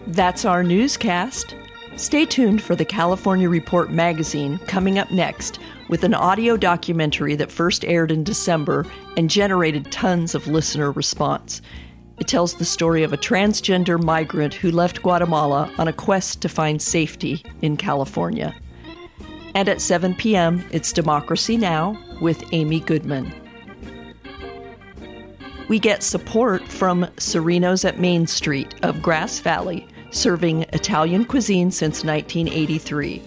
That's 0.06 0.44
our 0.44 0.62
newscast. 0.62 1.56
Stay 1.96 2.24
tuned 2.24 2.62
for 2.62 2.76
the 2.76 2.84
California 2.84 3.48
Report 3.48 3.90
magazine 3.90 4.58
coming 4.66 4.98
up 4.98 5.10
next 5.10 5.58
with 5.88 6.04
an 6.04 6.14
audio 6.14 6.56
documentary 6.56 7.34
that 7.34 7.50
first 7.50 7.84
aired 7.84 8.10
in 8.10 8.22
December 8.24 8.86
and 9.16 9.28
generated 9.28 9.90
tons 9.90 10.34
of 10.34 10.46
listener 10.46 10.92
response. 10.92 11.60
It 12.18 12.28
tells 12.28 12.54
the 12.54 12.64
story 12.64 13.02
of 13.02 13.12
a 13.12 13.18
transgender 13.18 14.02
migrant 14.02 14.54
who 14.54 14.70
left 14.70 15.02
Guatemala 15.02 15.72
on 15.78 15.88
a 15.88 15.92
quest 15.92 16.40
to 16.42 16.48
find 16.48 16.80
safety 16.80 17.42
in 17.60 17.76
California. 17.76 18.54
And 19.54 19.68
at 19.68 19.80
7 19.80 20.14
p.m., 20.14 20.64
it's 20.70 20.92
Democracy 20.92 21.56
Now! 21.56 21.98
with 22.20 22.44
Amy 22.52 22.80
Goodman. 22.80 23.32
We 25.68 25.78
get 25.78 26.02
support 26.02 26.62
from 26.68 27.06
Serenos 27.16 27.84
at 27.84 27.98
Main 27.98 28.26
Street 28.26 28.74
of 28.82 29.02
Grass 29.02 29.40
Valley 29.40 29.88
serving 30.14 30.62
Italian 30.72 31.24
cuisine 31.24 31.70
since 31.70 32.04
1983. 32.04 33.22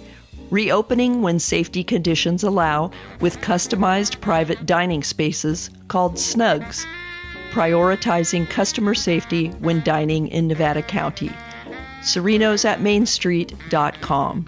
Reopening 0.49 1.21
when 1.21 1.39
safety 1.39 1.83
conditions 1.83 2.43
allow 2.43 2.91
with 3.19 3.41
customized 3.41 4.21
private 4.21 4.65
dining 4.65 5.03
spaces 5.03 5.69
called 5.89 6.15
Snugs, 6.15 6.85
prioritizing 7.51 8.49
customer 8.49 8.93
safety 8.93 9.49
when 9.59 9.83
dining 9.83 10.27
in 10.27 10.47
Nevada 10.47 10.81
County. 10.81 11.31
Serenos 12.01 12.65
at 12.65 12.79
mainstreet.com. 12.79 14.45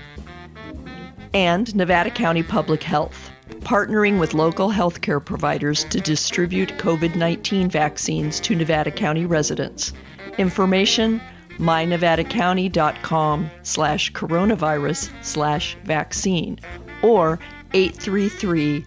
And 1.34 1.76
Nevada 1.76 2.10
County 2.10 2.44
Public 2.44 2.84
Health, 2.84 3.32
partnering 3.60 4.20
with 4.20 4.34
local 4.34 4.70
healthcare 4.70 5.24
providers 5.24 5.84
to 5.86 6.00
distribute 6.00 6.70
COVID 6.78 7.16
19 7.16 7.70
vaccines 7.70 8.40
to 8.42 8.56
Nevada 8.56 8.92
County 8.92 9.26
residents. 9.26 9.94
Information 10.38 11.22
mynevadacounty.com 11.60 13.52
slash 13.64 14.12
coronavirus 14.14 15.12
slash 15.24 15.76
vaccine 15.84 16.58
or 17.04 17.38
833 17.74 18.86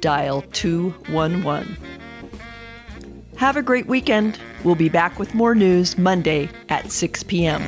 dial 0.00 0.42
211. 0.52 1.76
Have 3.38 3.56
a 3.56 3.62
great 3.62 3.86
weekend. 3.86 4.40
We'll 4.64 4.74
be 4.74 4.88
back 4.88 5.20
with 5.20 5.32
more 5.32 5.54
news 5.54 5.96
Monday 5.96 6.48
at 6.70 6.90
6 6.90 7.22
p.m. 7.22 7.62